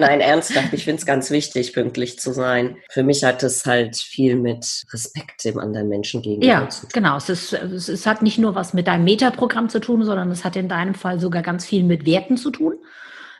Nein, 0.00 0.20
ernsthaft, 0.20 0.72
ich 0.72 0.84
finde 0.84 1.00
es 1.00 1.06
ganz 1.06 1.30
wichtig, 1.30 1.74
pünktlich 1.74 2.18
zu 2.18 2.32
sein. 2.32 2.76
Für 2.90 3.02
mich 3.02 3.22
hat 3.22 3.42
es 3.42 3.66
halt 3.66 3.96
viel 3.96 4.34
mit 4.34 4.84
Respekt 4.92 5.44
dem 5.44 5.58
anderen 5.58 5.88
Menschen 5.88 6.22
gegenüber 6.22 6.46
ja, 6.46 6.68
zu 6.70 6.82
tun. 6.82 6.90
Genau, 6.94 7.16
es, 7.18 7.28
ist, 7.28 7.52
es 7.52 8.06
hat 8.06 8.22
nicht 8.22 8.38
nur 8.38 8.54
was 8.54 8.72
mit 8.72 8.86
deinem 8.86 9.04
Metaprogramm 9.04 9.68
zu 9.68 9.78
tun, 9.78 10.02
sondern 10.04 10.30
es 10.30 10.42
hat 10.42 10.56
in 10.56 10.68
deinem 10.68 10.94
Fall 10.94 11.20
sogar 11.20 11.42
ganz 11.42 11.66
viel 11.66 11.84
mit 11.84 12.06
Werten 12.06 12.38
zu 12.38 12.50
tun. 12.50 12.74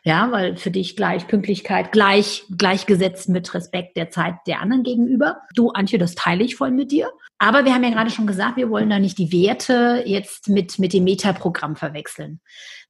Ja, 0.03 0.31
weil 0.33 0.57
für 0.57 0.71
dich 0.71 0.97
gleich 0.97 1.27
Pünktlichkeit 1.27 1.93
gleich 1.93 2.45
gleichgesetzt 2.57 3.29
mit 3.29 3.53
Respekt 3.53 3.97
der 3.97 4.11
Zeit 4.11 4.35
der 4.47 4.61
anderen 4.61 4.83
gegenüber. 4.83 5.43
Du, 5.55 5.71
Antje, 5.71 5.99
das 5.99 6.15
teile 6.15 6.45
ich 6.45 6.57
voll 6.57 6.71
mit 6.71 6.91
dir. 6.91 7.11
Aber 7.43 7.65
wir 7.65 7.73
haben 7.73 7.83
ja 7.83 7.89
gerade 7.89 8.11
schon 8.11 8.27
gesagt, 8.27 8.59
wir 8.59 8.69
wollen 8.69 8.91
da 8.91 8.99
nicht 8.99 9.17
die 9.17 9.33
Werte 9.33 10.03
jetzt 10.05 10.51
mit, 10.51 10.79
mit 10.79 10.93
dem 10.93 11.05
Metaprogramm 11.05 11.75
verwechseln. 11.75 12.41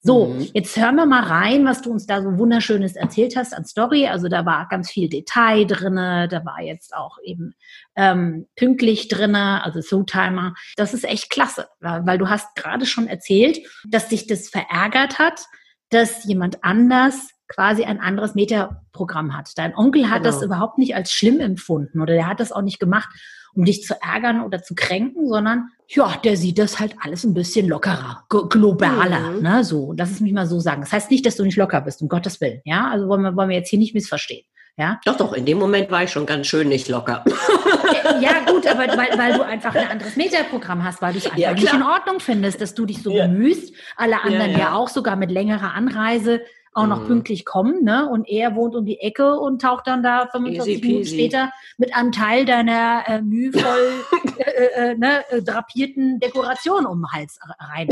So, 0.02 0.26
mhm. 0.26 0.48
jetzt 0.52 0.76
hören 0.76 0.96
wir 0.96 1.06
mal 1.06 1.22
rein, 1.22 1.64
was 1.64 1.82
du 1.82 1.92
uns 1.92 2.04
da 2.04 2.20
so 2.20 2.36
wunderschönes 2.36 2.96
erzählt 2.96 3.36
hast 3.36 3.54
an 3.54 3.64
Story. 3.64 4.08
Also 4.08 4.26
da 4.26 4.44
war 4.44 4.66
ganz 4.68 4.90
viel 4.90 5.08
Detail 5.08 5.66
drinne, 5.66 6.26
da 6.26 6.44
war 6.44 6.60
jetzt 6.60 6.96
auch 6.96 7.18
eben 7.22 7.54
ähm, 7.94 8.48
pünktlich 8.56 9.06
drinne, 9.06 9.62
also 9.62 9.80
So-Timer. 9.82 10.54
Das 10.74 10.94
ist 10.94 11.04
echt 11.04 11.30
klasse, 11.30 11.68
weil 11.78 12.18
du 12.18 12.28
hast 12.28 12.56
gerade 12.56 12.86
schon 12.86 13.06
erzählt, 13.06 13.60
dass 13.88 14.08
dich 14.08 14.26
das 14.26 14.48
verärgert 14.48 15.20
hat, 15.20 15.44
dass 15.90 16.24
jemand 16.24 16.64
anders 16.64 17.28
quasi 17.46 17.84
ein 17.84 18.00
anderes 18.00 18.34
Metaprogramm 18.34 19.36
hat. 19.36 19.52
Dein 19.56 19.76
Onkel 19.76 20.10
hat 20.10 20.24
genau. 20.24 20.34
das 20.34 20.42
überhaupt 20.42 20.78
nicht 20.78 20.96
als 20.96 21.12
schlimm 21.12 21.38
empfunden 21.38 22.00
oder 22.00 22.14
der 22.14 22.26
hat 22.26 22.40
das 22.40 22.50
auch 22.50 22.62
nicht 22.62 22.80
gemacht, 22.80 23.08
um 23.54 23.64
dich 23.64 23.82
zu 23.82 23.94
ärgern 24.02 24.42
oder 24.42 24.62
zu 24.62 24.74
kränken, 24.74 25.28
sondern 25.28 25.70
ja, 25.88 26.16
der 26.22 26.36
sieht 26.36 26.58
das 26.58 26.78
halt 26.78 26.94
alles 27.00 27.24
ein 27.24 27.34
bisschen 27.34 27.66
lockerer, 27.66 28.24
globaler, 28.28 29.32
mhm. 29.32 29.42
ne, 29.42 29.64
so. 29.64 29.92
Lass 29.96 30.10
es 30.12 30.20
mich 30.20 30.32
mal 30.32 30.46
so 30.46 30.60
sagen. 30.60 30.82
Das 30.82 30.92
heißt 30.92 31.10
nicht, 31.10 31.26
dass 31.26 31.36
du 31.36 31.44
nicht 31.44 31.56
locker 31.56 31.80
bist, 31.80 32.00
um 32.00 32.08
Gottes 32.08 32.40
Willen, 32.40 32.60
ja. 32.64 32.88
Also 32.88 33.08
wollen 33.08 33.22
wir, 33.22 33.34
wollen 33.34 33.48
wir 33.48 33.56
jetzt 33.56 33.70
hier 33.70 33.78
nicht 33.78 33.92
missverstehen, 33.92 34.46
ja. 34.76 35.00
Doch, 35.04 35.16
doch, 35.16 35.32
in 35.32 35.44
dem 35.44 35.58
Moment 35.58 35.90
war 35.90 36.04
ich 36.04 36.10
schon 36.10 36.26
ganz 36.26 36.46
schön 36.46 36.68
nicht 36.68 36.88
locker. 36.88 37.24
Äh, 37.26 38.22
ja, 38.22 38.44
gut, 38.46 38.68
aber 38.68 38.86
weil, 38.96 39.18
weil 39.18 39.32
du 39.32 39.42
einfach 39.44 39.74
ein 39.74 39.88
anderes 39.88 40.14
Metaprogramm 40.14 40.84
hast, 40.84 41.02
weil 41.02 41.12
du 41.12 41.18
es 41.18 41.26
einfach 41.26 41.38
ja, 41.38 41.52
nicht 41.52 41.72
in 41.72 41.82
Ordnung 41.82 42.20
findest, 42.20 42.60
dass 42.60 42.74
du 42.74 42.86
dich 42.86 43.02
so 43.02 43.10
ja. 43.10 43.26
bemühst, 43.26 43.74
alle 43.96 44.22
anderen 44.22 44.52
ja, 44.52 44.58
ja 44.58 44.74
auch 44.74 44.88
sogar 44.88 45.16
mit 45.16 45.32
längerer 45.32 45.74
Anreise 45.74 46.40
auch 46.72 46.86
noch 46.86 47.02
mhm. 47.02 47.06
pünktlich 47.06 47.44
kommen, 47.44 47.82
ne? 47.82 48.08
Und 48.08 48.28
er 48.28 48.54
wohnt 48.54 48.76
um 48.76 48.84
die 48.84 49.00
Ecke 49.00 49.38
und 49.38 49.60
taucht 49.60 49.88
dann 49.88 50.02
da 50.02 50.28
45 50.30 50.82
Minuten 50.82 51.06
später 51.06 51.52
mit 51.78 51.94
einem 51.94 52.12
Teil 52.12 52.44
deiner 52.44 53.02
äh, 53.06 53.22
mühevoll 53.22 54.04
äh, 54.38 54.42
äh, 54.42 54.90
äh, 54.90 54.94
ne, 54.96 55.24
äh, 55.30 55.42
drapierten 55.42 56.20
Dekoration 56.20 56.86
um 56.86 57.00
den 57.00 57.12
Hals 57.12 57.40
rein. 57.58 57.88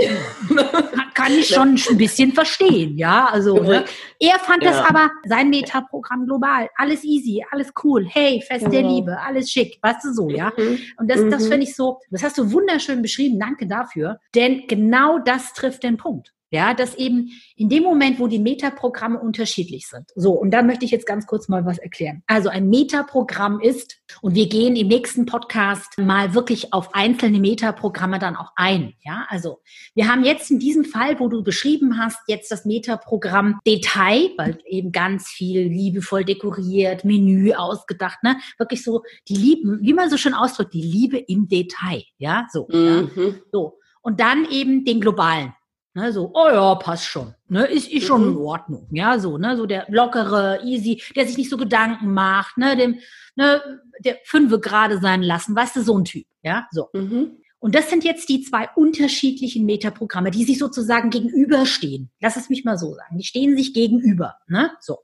Kann 1.14 1.32
ich 1.32 1.48
schon 1.48 1.80
ein 1.90 1.96
bisschen 1.96 2.32
verstehen, 2.32 2.96
ja. 2.96 3.26
Also 3.26 3.60
ne? 3.60 3.84
er 4.20 4.38
fand 4.38 4.62
ja. 4.62 4.70
das 4.70 4.88
aber 4.88 5.10
sein 5.26 5.50
Metaprogramm 5.50 6.26
global, 6.26 6.68
alles 6.76 7.02
easy, 7.02 7.44
alles 7.50 7.72
cool, 7.82 8.06
hey, 8.08 8.40
Fest 8.46 8.62
der 8.62 8.82
genau. 8.82 8.94
Liebe, 8.94 9.18
alles 9.20 9.50
schick, 9.50 9.78
weißt 9.82 10.04
du 10.04 10.12
so, 10.12 10.28
ja. 10.28 10.52
Mhm. 10.56 10.78
Und 10.98 11.10
das, 11.10 11.20
das 11.28 11.44
mhm. 11.44 11.48
finde 11.48 11.64
ich 11.64 11.74
so, 11.74 11.98
das 12.10 12.22
hast 12.22 12.38
du 12.38 12.52
wunderschön 12.52 13.02
beschrieben, 13.02 13.40
danke 13.40 13.66
dafür, 13.66 14.20
denn 14.36 14.68
genau 14.68 15.18
das 15.18 15.52
trifft 15.52 15.82
den 15.82 15.96
Punkt. 15.96 16.32
Ja, 16.50 16.72
dass 16.72 16.94
eben 16.94 17.30
in 17.56 17.68
dem 17.68 17.82
Moment, 17.82 18.18
wo 18.18 18.26
die 18.26 18.38
Metaprogramme 18.38 19.20
unterschiedlich 19.20 19.86
sind. 19.86 20.10
So, 20.14 20.32
und 20.32 20.50
da 20.50 20.62
möchte 20.62 20.86
ich 20.86 20.90
jetzt 20.90 21.06
ganz 21.06 21.26
kurz 21.26 21.48
mal 21.48 21.66
was 21.66 21.76
erklären. 21.76 22.22
Also 22.26 22.48
ein 22.48 22.70
Metaprogramm 22.70 23.60
ist, 23.60 24.00
und 24.22 24.34
wir 24.34 24.48
gehen 24.48 24.74
im 24.74 24.88
nächsten 24.88 25.26
Podcast 25.26 25.98
mal 25.98 26.32
wirklich 26.32 26.72
auf 26.72 26.94
einzelne 26.94 27.38
Metaprogramme 27.38 28.18
dann 28.18 28.36
auch 28.36 28.52
ein. 28.56 28.94
Ja, 29.04 29.26
also 29.28 29.60
wir 29.94 30.08
haben 30.08 30.24
jetzt 30.24 30.50
in 30.50 30.58
diesem 30.58 30.84
Fall, 30.84 31.20
wo 31.20 31.28
du 31.28 31.42
beschrieben 31.42 31.98
hast, 31.98 32.18
jetzt 32.26 32.50
das 32.50 32.64
Metaprogramm 32.64 33.60
Detail, 33.66 34.30
weil 34.38 34.58
eben 34.64 34.90
ganz 34.90 35.28
viel 35.28 35.68
liebevoll 35.68 36.24
dekoriert, 36.24 37.04
Menü 37.04 37.52
ausgedacht, 37.52 38.22
ne? 38.22 38.38
Wirklich 38.56 38.82
so 38.82 39.02
die 39.28 39.36
Liebe, 39.36 39.78
wie 39.82 39.92
man 39.92 40.08
so 40.08 40.16
schön 40.16 40.34
ausdrückt, 40.34 40.72
die 40.72 40.82
Liebe 40.82 41.18
im 41.18 41.46
Detail. 41.48 42.04
Ja, 42.16 42.46
so. 42.50 42.66
Mhm. 42.70 43.10
Ja? 43.16 43.32
So. 43.52 43.78
Und 44.00 44.20
dann 44.20 44.46
eben 44.50 44.86
den 44.86 45.00
globalen. 45.00 45.52
Ne, 45.94 46.12
so, 46.12 46.30
oh 46.34 46.48
ja, 46.48 46.74
passt 46.76 47.06
schon. 47.06 47.34
Ne, 47.48 47.64
ist, 47.66 47.88
ist 47.90 48.06
schon 48.06 48.22
in 48.22 48.34
mhm. 48.34 48.40
Ordnung. 48.40 48.88
Ja, 48.92 49.18
so, 49.18 49.38
ne, 49.38 49.56
so 49.56 49.66
der 49.66 49.86
lockere, 49.88 50.60
easy, 50.64 51.02
der 51.16 51.26
sich 51.26 51.36
nicht 51.36 51.50
so 51.50 51.56
Gedanken 51.56 52.12
macht, 52.12 52.58
ne, 52.58 52.76
dem, 52.76 52.98
ne, 53.36 53.60
der 54.00 54.18
Fünfe 54.24 54.60
gerade 54.60 54.98
sein 54.98 55.22
lassen, 55.22 55.56
weißt 55.56 55.76
du, 55.76 55.82
so 55.82 55.98
ein 55.98 56.04
Typ. 56.04 56.26
Ja, 56.42 56.66
so. 56.70 56.88
Mhm. 56.92 57.38
Und 57.60 57.74
das 57.74 57.90
sind 57.90 58.04
jetzt 58.04 58.28
die 58.28 58.42
zwei 58.42 58.68
unterschiedlichen 58.76 59.64
Metaprogramme, 59.64 60.30
die 60.30 60.44
sich 60.44 60.58
sozusagen 60.58 61.10
gegenüberstehen. 61.10 62.10
Lass 62.20 62.36
es 62.36 62.48
mich 62.48 62.64
mal 62.64 62.78
so 62.78 62.94
sagen. 62.94 63.18
Die 63.18 63.24
stehen 63.24 63.56
sich 63.56 63.74
gegenüber. 63.74 64.36
Ne? 64.46 64.70
So. 64.80 64.98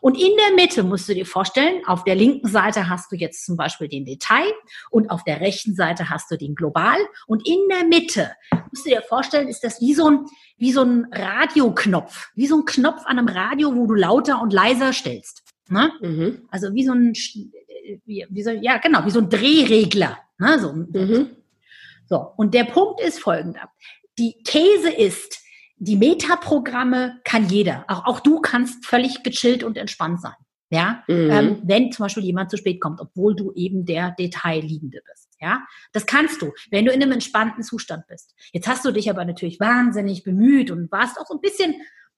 Und 0.00 0.14
in 0.16 0.32
der 0.36 0.54
Mitte 0.54 0.82
musst 0.82 1.08
du 1.08 1.14
dir 1.14 1.26
vorstellen, 1.26 1.82
auf 1.86 2.04
der 2.04 2.14
linken 2.14 2.48
Seite 2.48 2.88
hast 2.88 3.10
du 3.10 3.16
jetzt 3.16 3.44
zum 3.44 3.56
Beispiel 3.56 3.88
den 3.88 4.04
Detail 4.04 4.52
und 4.90 5.10
auf 5.10 5.24
der 5.24 5.40
rechten 5.40 5.74
Seite 5.74 6.10
hast 6.10 6.30
du 6.30 6.36
den 6.36 6.54
Global. 6.54 6.98
Und 7.26 7.46
in 7.46 7.60
der 7.70 7.84
Mitte 7.84 8.32
musst 8.70 8.86
du 8.86 8.90
dir 8.90 9.02
vorstellen, 9.02 9.48
ist 9.48 9.64
das 9.64 9.80
wie 9.80 9.94
so 9.94 10.10
ein, 10.10 10.26
wie 10.58 10.72
so 10.72 10.82
ein 10.82 11.06
Radioknopf, 11.12 12.30
wie 12.34 12.46
so 12.46 12.58
ein 12.58 12.64
Knopf 12.64 13.02
an 13.06 13.18
einem 13.18 13.28
Radio, 13.28 13.74
wo 13.74 13.86
du 13.86 13.94
lauter 13.94 14.40
und 14.42 14.52
leiser 14.52 14.92
stellst. 14.92 15.42
Ne? 15.68 15.90
Mhm. 16.00 16.42
Also 16.50 16.74
wie 16.74 16.84
so 16.84 16.92
ein, 16.92 17.12
wie, 18.04 18.26
wie 18.28 18.42
so, 18.42 18.50
ja 18.50 18.78
genau, 18.78 19.04
wie 19.04 19.10
so 19.10 19.20
ein 19.20 19.30
Drehregler. 19.30 20.18
Ne? 20.38 20.58
So, 20.60 20.72
mhm. 20.72 21.30
so, 22.08 22.32
und 22.36 22.54
der 22.54 22.64
Punkt 22.64 23.00
ist 23.00 23.18
folgender. 23.18 23.70
Die 24.18 24.36
These 24.44 24.90
ist, 24.90 25.40
die 25.78 25.96
Metaprogramme 25.96 27.20
kann 27.24 27.48
jeder. 27.48 27.84
Auch, 27.88 28.06
auch 28.06 28.20
du 28.20 28.40
kannst 28.40 28.86
völlig 28.86 29.22
gechillt 29.22 29.62
und 29.62 29.76
entspannt 29.76 30.20
sein. 30.20 30.34
Ja, 30.68 31.04
mhm. 31.06 31.30
ähm, 31.30 31.62
wenn 31.64 31.92
zum 31.92 32.04
Beispiel 32.04 32.24
jemand 32.24 32.50
zu 32.50 32.56
spät 32.56 32.80
kommt, 32.80 33.00
obwohl 33.00 33.36
du 33.36 33.52
eben 33.52 33.84
der 33.84 34.10
Detailliebende 34.18 35.00
bist. 35.08 35.28
Ja, 35.40 35.64
das 35.92 36.06
kannst 36.06 36.42
du, 36.42 36.52
wenn 36.70 36.86
du 36.86 36.92
in 36.92 37.02
einem 37.02 37.12
entspannten 37.12 37.62
Zustand 37.62 38.06
bist. 38.08 38.34
Jetzt 38.52 38.66
hast 38.66 38.84
du 38.84 38.90
dich 38.90 39.08
aber 39.08 39.24
natürlich 39.24 39.60
wahnsinnig 39.60 40.24
bemüht 40.24 40.70
und 40.70 40.90
warst 40.90 41.20
auch 41.20 41.26
so 41.26 41.34
ein 41.34 41.40
bisschen, 41.40 41.74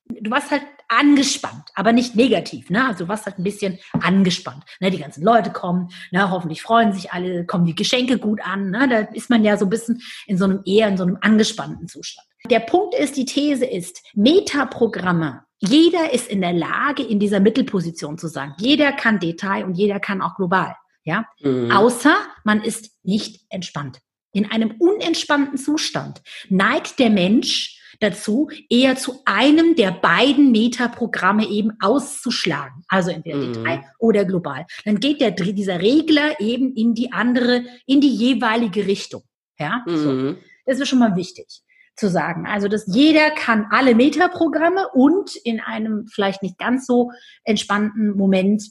du 0.08 0.30
warst 0.30 0.50
halt 0.50 0.62
angespannt, 0.88 1.70
aber 1.74 1.92
nicht 1.92 2.16
negativ, 2.16 2.70
ne? 2.70 2.86
Also 2.88 3.04
du 3.04 3.08
warst 3.08 3.26
halt 3.26 3.38
ein 3.38 3.44
bisschen 3.44 3.78
angespannt. 4.00 4.64
Ne? 4.80 4.90
Die 4.90 4.98
ganzen 4.98 5.22
Leute 5.22 5.50
kommen, 5.50 5.90
ne? 6.10 6.30
hoffentlich 6.30 6.62
freuen 6.62 6.92
sich 6.92 7.12
alle, 7.12 7.44
kommen 7.44 7.66
die 7.66 7.74
Geschenke 7.74 8.18
gut 8.18 8.40
an. 8.42 8.70
Ne? 8.70 8.88
Da 8.88 8.98
ist 9.14 9.28
man 9.28 9.44
ja 9.44 9.56
so 9.56 9.66
ein 9.66 9.70
bisschen 9.70 10.02
in 10.26 10.38
so 10.38 10.44
einem 10.44 10.62
eher 10.64 10.88
in 10.88 10.96
so 10.96 11.04
einem 11.04 11.18
angespannten 11.20 11.88
Zustand. 11.88 12.26
Der 12.50 12.60
Punkt 12.60 12.94
ist, 12.94 13.16
die 13.16 13.26
These 13.26 13.66
ist, 13.66 14.02
Metaprogramme, 14.14 15.42
jeder 15.58 16.12
ist 16.14 16.28
in 16.28 16.40
der 16.40 16.52
Lage, 16.52 17.02
in 17.02 17.18
dieser 17.18 17.40
Mittelposition 17.40 18.16
zu 18.16 18.28
sein. 18.28 18.54
Jeder 18.58 18.92
kann 18.92 19.18
Detail 19.18 19.64
und 19.64 19.74
jeder 19.74 20.00
kann 20.00 20.22
auch 20.22 20.36
global. 20.36 20.76
Ja, 21.04 21.26
mhm. 21.40 21.70
außer 21.70 22.14
man 22.44 22.62
ist 22.62 22.92
nicht 23.02 23.46
entspannt. 23.50 24.00
In 24.32 24.50
einem 24.50 24.72
unentspannten 24.78 25.58
Zustand 25.58 26.22
neigt 26.48 26.98
der 26.98 27.10
Mensch 27.10 27.77
dazu, 28.00 28.48
eher 28.68 28.96
zu 28.96 29.20
einem 29.24 29.74
der 29.74 29.90
beiden 29.90 30.52
Metaprogramme 30.52 31.46
eben 31.48 31.72
auszuschlagen. 31.80 32.82
Also 32.88 33.10
entweder 33.10 33.38
mhm. 33.38 33.52
Detail 33.52 33.84
oder 33.98 34.24
global. 34.24 34.66
Dann 34.84 35.00
geht 35.00 35.20
der, 35.20 35.32
dieser 35.32 35.80
Regler 35.80 36.40
eben 36.40 36.74
in 36.74 36.94
die 36.94 37.12
andere, 37.12 37.64
in 37.86 38.00
die 38.00 38.14
jeweilige 38.14 38.86
Richtung. 38.86 39.22
Ja, 39.58 39.82
mhm. 39.86 39.96
so. 39.96 40.34
Das 40.66 40.78
ist 40.78 40.88
schon 40.88 40.98
mal 40.98 41.16
wichtig 41.16 41.62
zu 41.96 42.08
sagen. 42.08 42.46
Also, 42.46 42.68
dass 42.68 42.86
jeder 42.86 43.30
kann 43.30 43.66
alle 43.70 43.94
Metaprogramme 43.94 44.88
und 44.94 45.34
in 45.36 45.60
einem 45.60 46.06
vielleicht 46.06 46.42
nicht 46.42 46.58
ganz 46.58 46.86
so 46.86 47.10
entspannten 47.44 48.16
Moment 48.16 48.62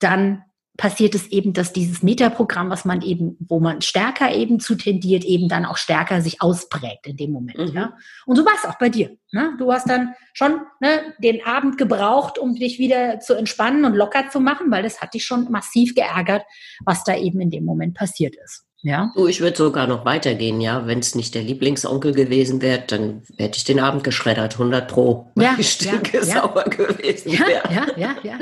dann 0.00 0.42
passiert 0.76 1.14
es 1.14 1.28
eben, 1.28 1.52
dass 1.52 1.72
dieses 1.72 2.02
Metaprogramm, 2.02 2.68
was 2.68 2.84
man 2.84 3.00
eben, 3.00 3.36
wo 3.40 3.60
man 3.60 3.80
stärker 3.80 4.34
eben 4.34 4.58
zu 4.58 4.74
tendiert, 4.74 5.24
eben 5.24 5.48
dann 5.48 5.64
auch 5.64 5.76
stärker 5.76 6.20
sich 6.20 6.42
ausprägt 6.42 7.06
in 7.06 7.16
dem 7.16 7.30
Moment. 7.30 7.58
Mhm. 7.58 7.76
Ja? 7.76 7.96
Und 8.26 8.36
so 8.36 8.44
war 8.44 8.54
es 8.56 8.68
auch 8.68 8.78
bei 8.78 8.88
dir. 8.88 9.16
Ne? 9.30 9.54
Du 9.58 9.72
hast 9.72 9.88
dann 9.88 10.14
schon 10.32 10.62
ne, 10.80 11.14
den 11.18 11.44
Abend 11.46 11.78
gebraucht, 11.78 12.38
um 12.38 12.54
dich 12.56 12.78
wieder 12.78 13.20
zu 13.20 13.34
entspannen 13.34 13.84
und 13.84 13.94
locker 13.94 14.30
zu 14.30 14.40
machen, 14.40 14.70
weil 14.70 14.82
das 14.82 15.00
hat 15.00 15.14
dich 15.14 15.24
schon 15.24 15.50
massiv 15.50 15.94
geärgert, 15.94 16.42
was 16.84 17.04
da 17.04 17.16
eben 17.16 17.40
in 17.40 17.50
dem 17.50 17.64
Moment 17.64 17.94
passiert 17.94 18.34
ist. 18.44 18.66
Ja. 18.84 19.10
Du, 19.16 19.26
ich 19.26 19.40
würde 19.40 19.56
sogar 19.56 19.86
noch 19.86 20.04
weitergehen, 20.04 20.60
ja. 20.60 20.86
Wenn 20.86 20.98
es 20.98 21.14
nicht 21.14 21.34
der 21.34 21.42
Lieblingsonkel 21.42 22.12
gewesen 22.12 22.60
wäre, 22.60 22.84
dann 22.86 23.22
hätte 23.38 23.56
ich 23.56 23.64
den 23.64 23.80
Abend 23.80 24.04
geschreddert, 24.04 24.52
100 24.52 24.86
pro, 24.86 25.32
ja, 25.36 25.56
ich 25.58 25.70
stinke 25.70 26.18
ja, 26.18 26.22
sauer 26.22 26.64
ja. 26.66 26.68
gewesen 26.68 27.30
ja, 27.32 27.48
Ja, 27.48 27.62
ja, 27.70 27.86
ja, 27.96 28.14
ja. 28.22 28.38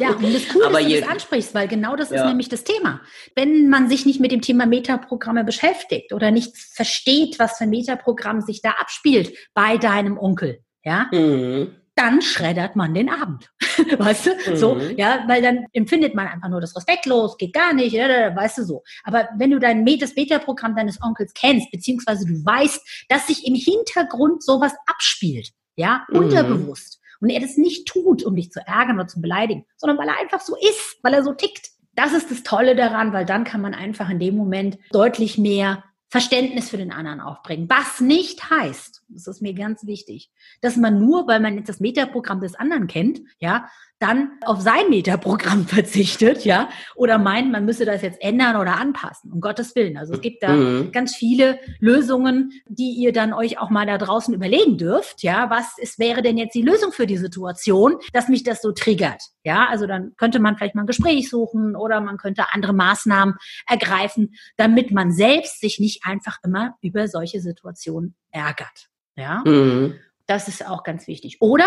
Ja, 0.00 0.10
und 0.12 0.34
das 0.34 0.48
Coole, 0.48 0.66
Aber 0.68 0.80
dass 0.80 0.88
du 0.88 1.00
das 1.00 1.08
ansprichst, 1.08 1.54
weil 1.54 1.68
genau 1.68 1.96
das 1.96 2.10
ist 2.10 2.24
nämlich 2.24 2.48
das 2.48 2.64
Thema. 2.64 3.02
Wenn 3.36 3.68
man 3.68 3.90
sich 3.90 4.06
nicht 4.06 4.20
mit 4.20 4.32
dem 4.32 4.40
Thema 4.40 4.64
Metaprogramme 4.64 5.44
beschäftigt 5.44 6.14
oder 6.14 6.30
nicht 6.30 6.56
versteht, 6.56 7.38
was 7.38 7.58
für 7.58 7.64
ein 7.64 7.70
Metaprogramm 7.70 8.40
sich 8.40 8.62
da 8.62 8.70
abspielt 8.70 9.36
bei 9.52 9.76
deinem 9.76 10.18
Onkel, 10.18 10.60
ja, 10.82 11.08
mhm 11.12 11.83
dann 11.94 12.22
schreddert 12.22 12.76
man 12.76 12.94
den 12.94 13.08
Abend. 13.08 13.50
weißt 13.98 14.26
du? 14.26 14.30
Mhm. 14.50 14.56
So, 14.56 14.78
ja, 14.96 15.24
weil 15.26 15.42
dann 15.42 15.66
empfindet 15.72 16.14
man 16.14 16.26
einfach 16.26 16.48
nur 16.48 16.60
das 16.60 16.74
respektlos, 16.76 17.36
geht 17.36 17.52
gar 17.52 17.72
nicht, 17.72 17.94
weißt 17.94 18.58
du 18.58 18.64
so. 18.64 18.82
Aber 19.04 19.28
wenn 19.36 19.50
du 19.50 19.58
dein 19.58 19.84
das 19.98 20.14
Beta-Programm 20.14 20.74
deines 20.74 21.00
Onkels 21.02 21.32
kennst, 21.34 21.70
beziehungsweise 21.70 22.26
du 22.26 22.44
weißt, 22.44 23.06
dass 23.08 23.26
sich 23.26 23.46
im 23.46 23.54
Hintergrund 23.54 24.42
sowas 24.42 24.74
abspielt, 24.86 25.50
ja, 25.76 26.04
mhm. 26.08 26.18
unterbewusst, 26.18 27.00
und 27.20 27.30
er 27.30 27.40
das 27.40 27.56
nicht 27.56 27.86
tut, 27.86 28.22
um 28.22 28.36
dich 28.36 28.50
zu 28.50 28.60
ärgern 28.66 28.96
oder 28.96 29.06
zu 29.06 29.20
beleidigen, 29.20 29.64
sondern 29.76 29.96
weil 29.98 30.08
er 30.08 30.20
einfach 30.20 30.40
so 30.40 30.56
ist, 30.56 30.98
weil 31.02 31.14
er 31.14 31.22
so 31.22 31.32
tickt. 31.32 31.70
Das 31.94 32.12
ist 32.12 32.30
das 32.30 32.42
Tolle 32.42 32.76
daran, 32.76 33.12
weil 33.12 33.24
dann 33.24 33.44
kann 33.44 33.62
man 33.62 33.72
einfach 33.72 34.10
in 34.10 34.18
dem 34.18 34.36
Moment 34.36 34.78
deutlich 34.90 35.38
mehr 35.38 35.84
Verständnis 36.10 36.70
für 36.70 36.76
den 36.76 36.92
anderen 36.92 37.20
aufbringen. 37.20 37.66
Was 37.68 38.00
nicht 38.00 38.50
heißt, 38.50 39.03
das 39.08 39.26
ist 39.26 39.42
mir 39.42 39.54
ganz 39.54 39.86
wichtig, 39.86 40.30
dass 40.60 40.76
man 40.76 40.98
nur, 40.98 41.26
weil 41.26 41.40
man 41.40 41.56
jetzt 41.56 41.68
das 41.68 41.80
Metaprogramm 41.80 42.40
des 42.40 42.54
anderen 42.54 42.86
kennt, 42.86 43.20
ja, 43.38 43.68
dann 44.00 44.32
auf 44.44 44.60
sein 44.60 44.90
Metaprogramm 44.90 45.66
verzichtet, 45.66 46.44
ja, 46.44 46.68
oder 46.94 47.18
meint, 47.18 47.50
man 47.50 47.64
müsse 47.64 47.84
das 47.84 48.02
jetzt 48.02 48.20
ändern 48.20 48.56
oder 48.56 48.76
anpassen, 48.76 49.32
um 49.32 49.40
Gottes 49.40 49.74
Willen. 49.76 49.96
Also 49.96 50.14
es 50.14 50.20
gibt 50.20 50.42
da 50.42 50.52
mhm. 50.52 50.92
ganz 50.92 51.14
viele 51.14 51.58
Lösungen, 51.80 52.52
die 52.66 52.90
ihr 52.92 53.12
dann 53.12 53.32
euch 53.32 53.58
auch 53.58 53.70
mal 53.70 53.86
da 53.86 53.96
draußen 53.98 54.34
überlegen 54.34 54.78
dürft, 54.78 55.22
ja, 55.22 55.48
was 55.48 55.78
ist, 55.78 55.98
wäre 55.98 56.22
denn 56.22 56.36
jetzt 56.36 56.54
die 56.54 56.62
Lösung 56.62 56.92
für 56.92 57.06
die 57.06 57.16
Situation, 57.16 57.96
dass 58.12 58.28
mich 58.28 58.42
das 58.42 58.60
so 58.60 58.72
triggert, 58.72 59.22
ja, 59.44 59.68
also 59.68 59.86
dann 59.86 60.14
könnte 60.16 60.38
man 60.38 60.56
vielleicht 60.56 60.74
mal 60.74 60.82
ein 60.82 60.86
Gespräch 60.86 61.30
suchen 61.30 61.76
oder 61.76 62.00
man 62.00 62.16
könnte 62.16 62.52
andere 62.52 62.72
Maßnahmen 62.72 63.36
ergreifen, 63.66 64.34
damit 64.56 64.90
man 64.90 65.12
selbst 65.12 65.60
sich 65.60 65.78
nicht 65.78 66.04
einfach 66.04 66.38
immer 66.42 66.76
über 66.80 67.08
solche 67.08 67.40
Situationen 67.40 68.14
ärgert, 68.30 68.88
ja. 69.16 69.42
Mhm. 69.44 69.98
Das 70.26 70.48
ist 70.48 70.66
auch 70.66 70.82
ganz 70.84 71.06
wichtig. 71.06 71.40
Oder 71.40 71.66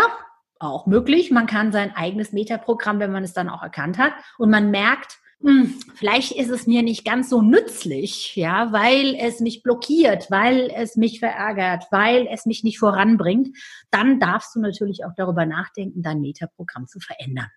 auch 0.60 0.88
möglich. 0.88 1.32
Man 1.32 1.46
kann 1.46 1.72
sein 1.72 1.96
eigenes 1.96 2.32
Metaprogramm, 2.32 3.00
wenn 3.00 3.12
man 3.12 3.24
es 3.24 3.34
dann 3.34 3.50
auch 3.50 3.62
erkannt 3.62 3.98
hat, 3.98 4.13
und 4.38 4.50
man 4.50 4.72
merkt, 4.72 5.20
hm, 5.42 5.75
vielleicht 5.94 6.32
ist 6.32 6.50
es 6.50 6.66
mir 6.66 6.82
nicht 6.82 7.06
ganz 7.06 7.30
so 7.30 7.44
nützlich, 7.44 8.36
ja, 8.36 8.72
weil 8.72 9.16
es 9.16 9.39
mich 9.39 9.62
blockiert, 9.62 10.32
weil 10.32 10.72
es 10.75 10.96
mich 10.96 11.20
verärgert, 11.20 11.86
weil 11.92 12.27
es 12.32 12.48
mich 12.48 12.63
nicht 12.63 12.80
voranbringt, 12.80 13.56
dann 13.92 14.20
darfst 14.20 14.56
du 14.56 14.60
natürlich 14.60 15.06
auch 15.06 15.13
darüber 15.16 15.46
nachdenken, 15.46 16.01
dein 16.01 16.22
Metaprogramm 16.22 16.88
zu 16.88 17.00
verändern. 17.00 17.50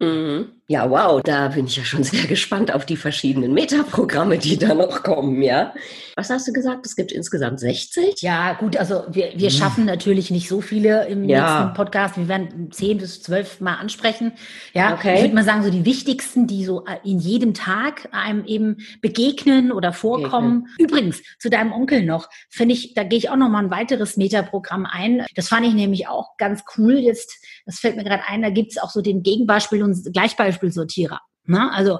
Mhm. 0.00 0.52
Ja, 0.66 0.88
wow, 0.88 1.20
da 1.20 1.48
bin 1.48 1.66
ich 1.66 1.76
ja 1.76 1.84
schon 1.84 2.04
sehr 2.04 2.26
gespannt 2.26 2.72
auf 2.72 2.86
die 2.86 2.96
verschiedenen 2.96 3.52
Metaprogramme, 3.52 4.38
die 4.38 4.56
da 4.56 4.72
noch 4.72 5.02
kommen, 5.02 5.42
ja. 5.42 5.74
Was 6.14 6.30
hast 6.30 6.46
du 6.46 6.52
gesagt? 6.52 6.86
Es 6.86 6.94
gibt 6.96 7.12
insgesamt 7.12 7.58
60? 7.58 8.22
Ja, 8.22 8.52
gut, 8.52 8.76
also 8.76 9.02
wir, 9.10 9.32
wir 9.34 9.48
hm. 9.48 9.56
schaffen 9.56 9.84
natürlich 9.84 10.30
nicht 10.30 10.48
so 10.48 10.60
viele 10.60 11.08
im 11.08 11.28
ja. 11.28 11.64
nächsten 11.64 11.74
Podcast. 11.74 12.16
Wir 12.16 12.28
werden 12.28 12.70
10 12.70 12.98
bis 12.98 13.22
12 13.22 13.60
mal 13.60 13.76
ansprechen. 13.76 14.32
Ja, 14.72 14.94
okay. 14.94 15.16
ich 15.16 15.22
würde 15.22 15.34
mal 15.34 15.44
sagen, 15.44 15.64
so 15.64 15.70
die 15.70 15.84
wichtigsten, 15.84 16.46
die 16.46 16.64
so 16.64 16.84
in 17.04 17.18
jedem 17.18 17.54
Tag 17.54 18.08
einem 18.12 18.44
eben 18.44 18.76
begegnen 19.00 19.72
oder 19.72 19.92
vorkommen. 19.92 20.68
Begegnen. 20.78 20.88
Übrigens, 20.88 21.22
zu 21.38 21.50
deinem 21.50 21.72
Onkel 21.72 22.04
noch, 22.04 22.28
finde 22.48 22.74
ich, 22.74 22.94
da 22.94 23.02
gehe 23.02 23.18
ich 23.18 23.30
auch 23.30 23.36
noch 23.36 23.48
mal 23.48 23.64
ein 23.64 23.70
weiteres 23.70 24.16
Metaprogramm 24.16 24.86
ein. 24.86 25.26
Das 25.34 25.48
fand 25.48 25.66
ich 25.66 25.74
nämlich 25.74 26.06
auch 26.06 26.36
ganz 26.36 26.62
cool. 26.76 26.94
Jetzt, 26.94 27.34
das 27.66 27.80
fällt 27.80 27.96
mir 27.96 28.04
gerade 28.04 28.22
ein, 28.28 28.42
da 28.42 28.50
gibt 28.50 28.72
es 28.72 28.78
auch 28.78 28.90
so 28.90 29.00
den 29.00 29.22
Gegenbeispiel 29.22 29.82
und 29.90 30.12
Gleichbeispiel 30.12 30.60
Gegenbeispielsortierer. 30.60 31.20
Ne? 31.46 31.72
Also 31.72 31.98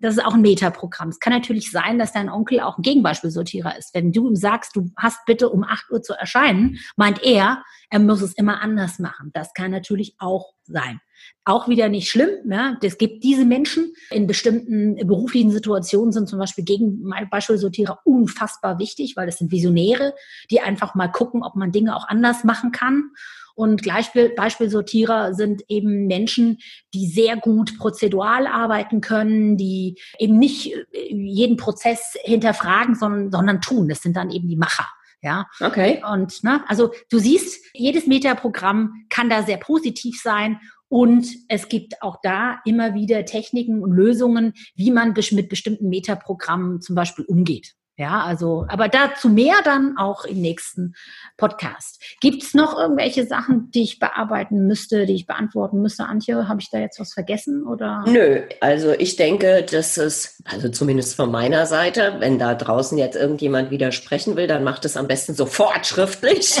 das 0.00 0.16
ist 0.16 0.24
auch 0.24 0.34
ein 0.34 0.42
Metaprogramm. 0.42 1.08
Es 1.08 1.18
kann 1.18 1.32
natürlich 1.32 1.70
sein, 1.70 1.98
dass 1.98 2.12
dein 2.12 2.28
Onkel 2.28 2.60
auch 2.60 2.78
ein 2.78 2.82
Gegenbeispielsortierer 2.82 3.76
ist. 3.76 3.94
Wenn 3.94 4.12
du 4.12 4.28
ihm 4.28 4.36
sagst, 4.36 4.76
du 4.76 4.90
hast 4.96 5.18
bitte 5.26 5.48
um 5.48 5.64
8 5.64 5.90
Uhr 5.90 6.02
zu 6.02 6.12
erscheinen, 6.12 6.78
meint 6.96 7.22
er, 7.22 7.64
er 7.90 7.98
muss 7.98 8.22
es 8.22 8.34
immer 8.34 8.60
anders 8.60 8.98
machen. 8.98 9.30
Das 9.32 9.54
kann 9.54 9.70
natürlich 9.70 10.14
auch 10.18 10.52
sein. 10.64 11.00
Auch 11.44 11.68
wieder 11.68 11.88
nicht 11.88 12.08
schlimm. 12.08 12.30
Ja? 12.50 12.76
Es 12.82 12.98
gibt 12.98 13.24
diese 13.24 13.44
Menschen 13.44 13.92
in 14.10 14.26
bestimmten 14.26 14.96
beruflichen 15.06 15.50
Situationen 15.50 16.12
sind 16.12 16.28
zum 16.28 16.38
Beispiel 16.38 16.64
Gegenbeispielsortierer 16.64 18.00
unfassbar 18.04 18.78
wichtig, 18.78 19.14
weil 19.16 19.26
das 19.26 19.38
sind 19.38 19.50
Visionäre, 19.50 20.14
die 20.50 20.60
einfach 20.60 20.94
mal 20.94 21.08
gucken, 21.08 21.42
ob 21.42 21.56
man 21.56 21.72
Dinge 21.72 21.96
auch 21.96 22.08
anders 22.08 22.44
machen 22.44 22.72
kann. 22.72 23.10
Und 23.54 23.82
Beispielsortierer 23.82 25.34
sind 25.34 25.62
eben 25.68 26.06
Menschen, 26.06 26.58
die 26.94 27.06
sehr 27.06 27.36
gut 27.36 27.78
prozedural 27.78 28.46
arbeiten 28.46 29.00
können, 29.00 29.56
die 29.56 29.98
eben 30.18 30.38
nicht 30.38 30.72
äh, 30.92 31.14
jeden 31.14 31.56
Prozess 31.56 32.16
hinterfragen, 32.22 32.94
sondern, 32.94 33.30
sondern 33.30 33.60
tun. 33.60 33.88
Das 33.88 34.00
sind 34.00 34.16
dann 34.16 34.30
eben 34.30 34.48
die 34.48 34.56
Macher. 34.56 34.88
Ja. 35.22 35.46
Okay. 35.60 36.02
Und 36.10 36.42
ne, 36.42 36.64
also 36.66 36.92
du 37.10 37.18
siehst, 37.18 37.64
jedes 37.74 38.06
Metaprogramm 38.06 39.06
kann 39.08 39.30
da 39.30 39.42
sehr 39.42 39.58
positiv 39.58 40.20
sein. 40.20 40.58
Und 40.92 41.26
es 41.48 41.70
gibt 41.70 42.02
auch 42.02 42.18
da 42.22 42.60
immer 42.66 42.92
wieder 42.92 43.24
Techniken 43.24 43.82
und 43.82 43.92
Lösungen, 43.92 44.52
wie 44.74 44.90
man 44.90 45.14
mit 45.30 45.48
bestimmten 45.48 45.88
Metaprogrammen 45.88 46.82
zum 46.82 46.94
Beispiel 46.94 47.24
umgeht. 47.24 47.72
Ja, 47.96 48.20
also, 48.20 48.66
aber 48.68 48.88
dazu 48.88 49.30
mehr 49.30 49.54
dann 49.64 49.96
auch 49.96 50.26
im 50.26 50.42
nächsten 50.42 50.92
Podcast. 51.38 51.98
Gibt 52.20 52.42
es 52.42 52.52
noch 52.52 52.78
irgendwelche 52.78 53.26
Sachen, 53.26 53.70
die 53.70 53.84
ich 53.84 54.00
bearbeiten 54.00 54.66
müsste, 54.66 55.06
die 55.06 55.14
ich 55.14 55.26
beantworten 55.26 55.80
müsste, 55.80 56.04
Antje? 56.04 56.46
Habe 56.46 56.60
ich 56.60 56.68
da 56.68 56.78
jetzt 56.78 57.00
was 57.00 57.14
vergessen 57.14 57.66
oder? 57.66 58.04
Nö, 58.06 58.42
also 58.60 58.92
ich 58.92 59.16
denke, 59.16 59.62
dass 59.62 59.96
es, 59.96 60.42
also 60.44 60.68
zumindest 60.68 61.16
von 61.16 61.30
meiner 61.30 61.64
Seite, 61.64 62.16
wenn 62.18 62.38
da 62.38 62.54
draußen 62.54 62.98
jetzt 62.98 63.16
irgendjemand 63.16 63.70
widersprechen 63.70 64.36
will, 64.36 64.46
dann 64.46 64.62
macht 64.62 64.84
es 64.84 64.98
am 64.98 65.08
besten 65.08 65.32
sofort 65.32 65.86
schriftlich. 65.86 66.60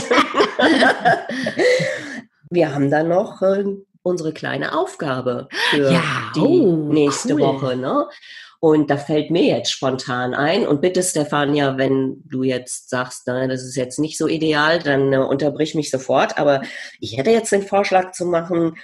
Wir 2.50 2.74
haben 2.74 2.90
dann 2.90 3.08
noch 3.08 3.42
äh, 3.42 3.64
unsere 4.02 4.32
kleine 4.32 4.76
Aufgabe 4.78 5.48
für 5.70 5.92
ja, 5.92 6.02
die 6.34 6.40
oh, 6.40 6.92
nächste 6.92 7.34
cool. 7.34 7.40
Woche. 7.40 7.76
Ne? 7.76 8.06
Und 8.64 8.90
da 8.90 8.96
fällt 8.96 9.32
mir 9.32 9.42
jetzt 9.42 9.72
spontan 9.72 10.34
ein. 10.34 10.68
Und 10.68 10.80
bitte, 10.80 11.02
Stefania, 11.02 11.78
wenn 11.78 12.22
du 12.26 12.44
jetzt 12.44 12.90
sagst, 12.90 13.26
nein, 13.26 13.48
das 13.48 13.64
ist 13.64 13.74
jetzt 13.74 13.98
nicht 13.98 14.16
so 14.16 14.28
ideal, 14.28 14.78
dann 14.78 15.12
äh, 15.12 15.16
unterbrich 15.16 15.74
mich 15.74 15.90
sofort. 15.90 16.38
Aber 16.38 16.62
ich 17.00 17.16
hätte 17.16 17.30
jetzt 17.30 17.50
den 17.50 17.62
Vorschlag 17.66 18.12
zu 18.12 18.24
machen, 18.24 18.76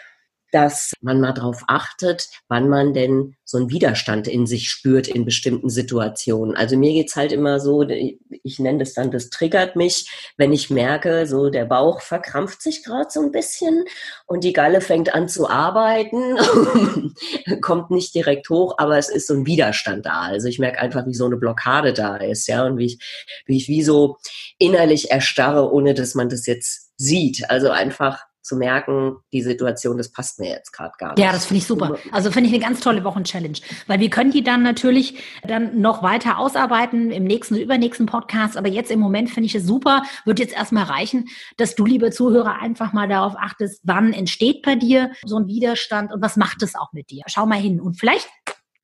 dass 0.52 0.92
man 1.00 1.20
mal 1.20 1.32
darauf 1.32 1.62
achtet, 1.66 2.28
wann 2.48 2.68
man 2.68 2.94
denn 2.94 3.36
so 3.44 3.58
einen 3.58 3.70
Widerstand 3.70 4.28
in 4.28 4.46
sich 4.46 4.68
spürt 4.68 5.08
in 5.08 5.24
bestimmten 5.24 5.70
Situationen. 5.70 6.54
Also 6.54 6.76
mir 6.76 6.92
geht's 6.92 7.16
halt 7.16 7.32
immer 7.32 7.60
so, 7.60 7.82
ich 7.82 8.58
nenne 8.58 8.78
das 8.78 8.92
dann, 8.92 9.10
das 9.10 9.30
triggert 9.30 9.74
mich, 9.74 10.10
wenn 10.36 10.52
ich 10.52 10.68
merke, 10.68 11.26
so 11.26 11.48
der 11.48 11.64
Bauch 11.64 12.00
verkrampft 12.00 12.60
sich 12.62 12.84
gerade 12.84 13.08
so 13.10 13.20
ein 13.20 13.32
bisschen 13.32 13.84
und 14.26 14.44
die 14.44 14.52
Galle 14.52 14.80
fängt 14.80 15.14
an 15.14 15.28
zu 15.28 15.48
arbeiten, 15.48 16.36
kommt 17.62 17.90
nicht 17.90 18.14
direkt 18.14 18.50
hoch, 18.50 18.74
aber 18.78 18.98
es 18.98 19.08
ist 19.08 19.26
so 19.26 19.34
ein 19.34 19.46
Widerstand 19.46 20.04
da. 20.04 20.20
Also 20.22 20.48
ich 20.48 20.58
merke 20.58 20.80
einfach, 20.80 21.06
wie 21.06 21.14
so 21.14 21.24
eine 21.24 21.36
Blockade 21.36 21.92
da 21.92 22.16
ist, 22.16 22.48
ja, 22.48 22.66
und 22.66 22.76
wie 22.76 22.86
ich, 22.86 22.98
wie 23.46 23.56
ich 23.56 23.68
wie 23.68 23.82
so 23.82 24.18
innerlich 24.58 25.10
erstarre, 25.10 25.72
ohne 25.72 25.94
dass 25.94 26.14
man 26.14 26.28
das 26.28 26.46
jetzt 26.46 26.92
sieht. 26.98 27.48
Also 27.48 27.70
einfach 27.70 28.27
zu 28.48 28.56
merken, 28.56 29.18
die 29.32 29.42
Situation, 29.42 29.98
das 29.98 30.10
passt 30.10 30.40
mir 30.40 30.48
jetzt 30.48 30.72
gerade 30.72 30.94
gar 30.98 31.10
nicht. 31.10 31.20
Ja, 31.20 31.30
das 31.32 31.46
finde 31.46 31.58
ich 31.58 31.66
super. 31.66 31.96
Also 32.10 32.32
finde 32.32 32.48
ich 32.48 32.54
eine 32.54 32.64
ganz 32.64 32.80
tolle 32.80 33.04
Wochenchallenge, 33.04 33.58
weil 33.86 34.00
wir 34.00 34.10
können 34.10 34.32
die 34.32 34.42
dann 34.42 34.62
natürlich 34.62 35.22
dann 35.46 35.80
noch 35.80 36.02
weiter 36.02 36.38
ausarbeiten 36.38 37.10
im 37.10 37.24
nächsten 37.24 37.54
und 37.54 37.60
übernächsten 37.60 38.06
Podcast. 38.06 38.56
Aber 38.56 38.68
jetzt 38.68 38.90
im 38.90 38.98
Moment 38.98 39.30
finde 39.30 39.46
ich 39.46 39.54
es 39.54 39.64
super. 39.64 40.02
Wird 40.24 40.38
jetzt 40.40 40.54
erstmal 40.54 40.84
reichen, 40.84 41.26
dass 41.58 41.74
du, 41.74 41.84
liebe 41.84 42.10
Zuhörer, 42.10 42.60
einfach 42.60 42.92
mal 42.92 43.06
darauf 43.06 43.36
achtest, 43.38 43.82
wann 43.84 44.12
entsteht 44.12 44.62
bei 44.62 44.74
dir 44.74 45.12
so 45.24 45.36
ein 45.36 45.46
Widerstand 45.46 46.12
und 46.12 46.22
was 46.22 46.36
macht 46.36 46.62
es 46.62 46.74
auch 46.74 46.92
mit 46.92 47.10
dir. 47.10 47.22
Schau 47.26 47.46
mal 47.46 47.60
hin 47.60 47.80
und 47.80 48.00
vielleicht 48.00 48.28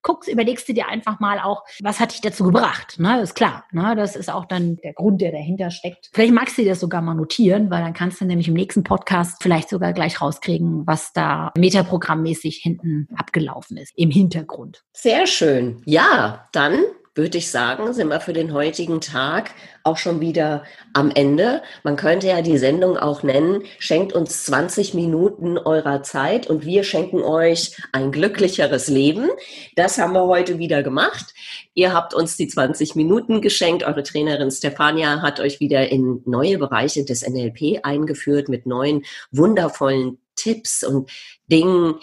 guckst, 0.04 0.30
überlegst 0.30 0.68
du 0.68 0.72
dir 0.72 0.86
einfach 0.86 1.18
mal 1.18 1.40
auch, 1.40 1.64
was 1.82 1.98
hat 1.98 2.12
dich 2.12 2.20
dazu 2.20 2.44
gebracht? 2.44 3.00
Ne, 3.00 3.20
ist 3.20 3.34
klar. 3.34 3.64
Ne, 3.72 3.96
das 3.96 4.14
ist 4.14 4.30
auch 4.30 4.44
dann 4.44 4.76
der 4.76 4.92
Grund, 4.92 5.20
der 5.20 5.32
dahinter 5.32 5.70
steckt. 5.70 6.10
Vielleicht 6.12 6.32
magst 6.32 6.56
du 6.56 6.62
dir 6.62 6.68
das 6.68 6.80
sogar 6.80 7.02
mal 7.02 7.14
notieren, 7.14 7.70
weil 7.70 7.82
dann 7.82 7.94
kannst 7.94 8.20
du 8.20 8.24
nämlich 8.24 8.46
im 8.46 8.54
nächsten 8.54 8.84
Podcast 8.84 9.42
vielleicht 9.42 9.68
sogar 9.68 9.92
gleich 9.92 10.20
rauskriegen, 10.20 10.86
was 10.86 11.12
da 11.12 11.52
metaprogrammmäßig 11.56 12.60
hinten 12.62 13.08
abgelaufen 13.16 13.76
ist, 13.76 13.92
im 13.96 14.10
Hintergrund. 14.10 14.84
Sehr 14.92 15.26
schön. 15.26 15.82
Ja, 15.86 16.46
dann 16.52 16.78
würde 17.14 17.38
ich 17.38 17.50
sagen, 17.50 17.92
sind 17.92 18.08
wir 18.08 18.20
für 18.20 18.32
den 18.32 18.52
heutigen 18.52 19.00
Tag 19.00 19.52
auch 19.84 19.98
schon 19.98 20.20
wieder 20.20 20.64
am 20.94 21.10
Ende. 21.10 21.62
Man 21.84 21.96
könnte 21.96 22.26
ja 22.26 22.42
die 22.42 22.58
Sendung 22.58 22.96
auch 22.96 23.22
nennen, 23.22 23.62
schenkt 23.78 24.12
uns 24.12 24.44
20 24.44 24.94
Minuten 24.94 25.56
eurer 25.56 26.02
Zeit 26.02 26.48
und 26.48 26.64
wir 26.64 26.82
schenken 26.82 27.22
euch 27.22 27.76
ein 27.92 28.10
glücklicheres 28.10 28.88
Leben. 28.88 29.28
Das 29.76 29.98
haben 29.98 30.12
wir 30.12 30.26
heute 30.26 30.58
wieder 30.58 30.82
gemacht. 30.82 31.34
Ihr 31.74 31.92
habt 31.92 32.14
uns 32.14 32.36
die 32.36 32.48
20 32.48 32.96
Minuten 32.96 33.40
geschenkt. 33.40 33.84
Eure 33.84 34.02
Trainerin 34.02 34.50
Stefania 34.50 35.22
hat 35.22 35.38
euch 35.38 35.60
wieder 35.60 35.88
in 35.88 36.22
neue 36.24 36.58
Bereiche 36.58 37.04
des 37.04 37.28
NLP 37.28 37.80
eingeführt 37.84 38.48
mit 38.48 38.66
neuen 38.66 39.04
wundervollen 39.30 40.18
Tipps 40.34 40.82
und 40.82 41.10
Dingen, 41.46 41.94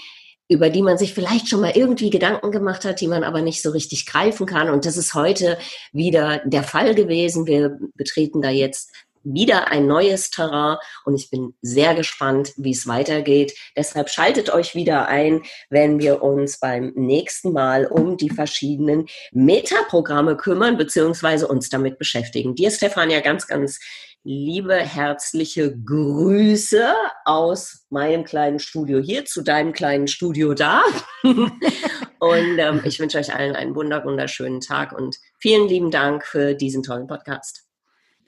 über 0.51 0.69
die 0.69 0.81
man 0.81 0.97
sich 0.97 1.13
vielleicht 1.13 1.47
schon 1.47 1.61
mal 1.61 1.71
irgendwie 1.75 2.09
Gedanken 2.09 2.51
gemacht 2.51 2.83
hat, 2.83 2.99
die 2.99 3.07
man 3.07 3.23
aber 3.23 3.41
nicht 3.41 3.61
so 3.61 3.69
richtig 3.69 4.05
greifen 4.05 4.45
kann. 4.45 4.69
Und 4.69 4.85
das 4.85 4.97
ist 4.97 5.13
heute 5.13 5.57
wieder 5.93 6.41
der 6.43 6.63
Fall 6.63 6.93
gewesen. 6.93 7.47
Wir 7.47 7.79
betreten 7.95 8.41
da 8.41 8.49
jetzt 8.49 8.91
wieder 9.23 9.69
ein 9.69 9.87
neues 9.87 10.29
Terrain 10.29 10.77
und 11.05 11.15
ich 11.15 11.29
bin 11.29 11.53
sehr 11.61 11.95
gespannt, 11.95 12.51
wie 12.57 12.71
es 12.71 12.85
weitergeht. 12.85 13.53
Deshalb 13.77 14.09
schaltet 14.09 14.49
euch 14.53 14.75
wieder 14.75 15.07
ein, 15.07 15.43
wenn 15.69 15.99
wir 15.99 16.21
uns 16.21 16.59
beim 16.59 16.91
nächsten 16.95 17.53
Mal 17.53 17.85
um 17.85 18.17
die 18.17 18.29
verschiedenen 18.29 19.05
Metaprogramme 19.31 20.35
kümmern, 20.35 20.77
beziehungsweise 20.77 21.47
uns 21.47 21.69
damit 21.69 21.97
beschäftigen. 21.97 22.55
Dir, 22.55 22.71
Stefania, 22.71 23.21
ganz, 23.21 23.47
ganz 23.47 23.79
liebe 24.23 24.75
herzliche 24.75 25.75
Grüße 25.83 26.93
aus 27.25 27.85
meinem 27.89 28.23
kleinen 28.23 28.59
Studio 28.59 28.99
hier 28.99 29.25
zu 29.25 29.41
deinem 29.41 29.73
kleinen 29.73 30.07
Studio 30.07 30.53
da. 30.53 30.83
und 31.23 32.59
ähm, 32.59 32.81
ich 32.83 32.99
wünsche 32.99 33.17
euch 33.17 33.33
allen 33.33 33.55
einen 33.55 33.75
wunder 33.75 34.05
wunderschönen 34.05 34.61
Tag 34.61 34.91
und 34.93 35.17
vielen 35.39 35.67
lieben 35.67 35.91
Dank 35.91 36.25
für 36.25 36.53
diesen 36.53 36.83
tollen 36.83 37.07
Podcast. 37.07 37.65